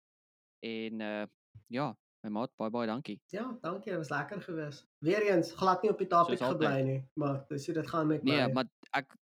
[0.65, 1.25] En uh
[1.73, 1.87] ja,
[2.23, 3.17] my maat, baie baie dankie.
[3.33, 4.85] Ja, dankie, dit was lekker geweest.
[5.05, 8.23] Weereens glad nie op die topic Soos gebly nie, maar dis hoe dit gaan met
[8.23, 8.53] Nee, my.
[8.53, 8.69] maar
[9.01, 9.15] ek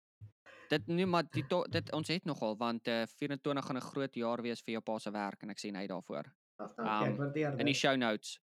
[0.73, 4.15] dit nie maar die to, dit ons het nogal want uh 24 gaan 'n groot
[4.15, 6.25] jaar wees vir jou pa se werk en ek sien uit daarvoor.
[6.57, 7.75] Ag, dankie, ek um, waardeer In die dit.
[7.75, 8.39] show notes.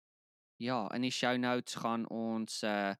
[0.60, 2.93] Ja, in die show notes gaan ons uh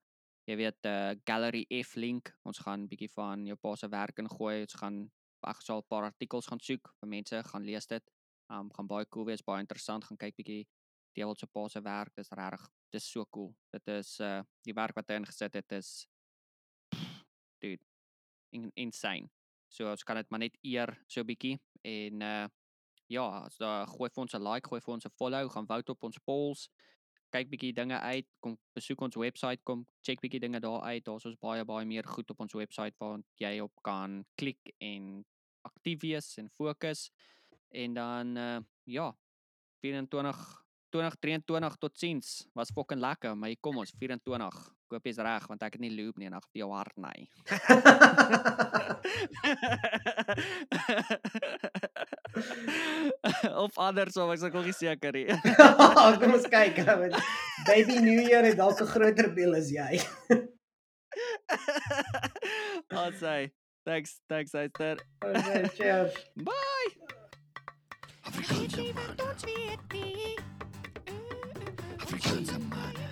[0.48, 2.32] jy weet uh Gallery F link.
[2.42, 4.60] Ons gaan bietjie van jou pa se werk ingooi.
[4.62, 5.10] Ons gaan
[5.48, 8.04] ek sal 'n paar artikels gaan soek mense gaan lees dit.
[8.50, 10.66] Um gaan baie cool wees, baie interessant gaan kyk bietjie
[11.14, 12.14] Dewel se pa se werk.
[12.14, 13.54] Dis regtig dis so cool.
[13.72, 16.06] Dit is uh die werk wat hy ingesit het is
[17.60, 17.84] dude
[18.52, 19.30] in, insane.
[19.68, 22.48] So ons kan dit maar net eer so bietjie en uh
[23.10, 25.92] ja, as daar gooi vir ons 'n like, gooi vir ons 'n follow, gaan vote
[25.92, 26.68] op ons polls.
[27.30, 31.04] Kyk bietjie dinge uit, kom besoek ons webwerf, kom check bietjie dinge daar uit.
[31.06, 35.22] Daar's ons baie baie meer goed op ons webwerf waar jy op kan klik en
[35.68, 37.10] aktief wees en fokus.
[37.70, 38.58] En dan uh
[38.90, 39.12] ja,
[39.84, 40.40] 24
[40.90, 44.79] 2023 tot sins was fucking lekker, maar hier kom ons 24.
[44.90, 47.30] Koop jy's reg want ek het nie loop nie en ek het jou hart nie.
[53.64, 55.30] of andersom, ek sou gou seker nie.
[56.18, 56.82] kom ons kyk.
[57.68, 60.02] Baby New Year het dalk 'n groter bil as jy.
[62.90, 63.52] I'll say.
[63.86, 64.96] Thanks, thanks, Esther.
[65.24, 66.12] Okay, cheers.
[66.34, 66.90] Bye.
[72.02, 73.09] Afrikaanse man.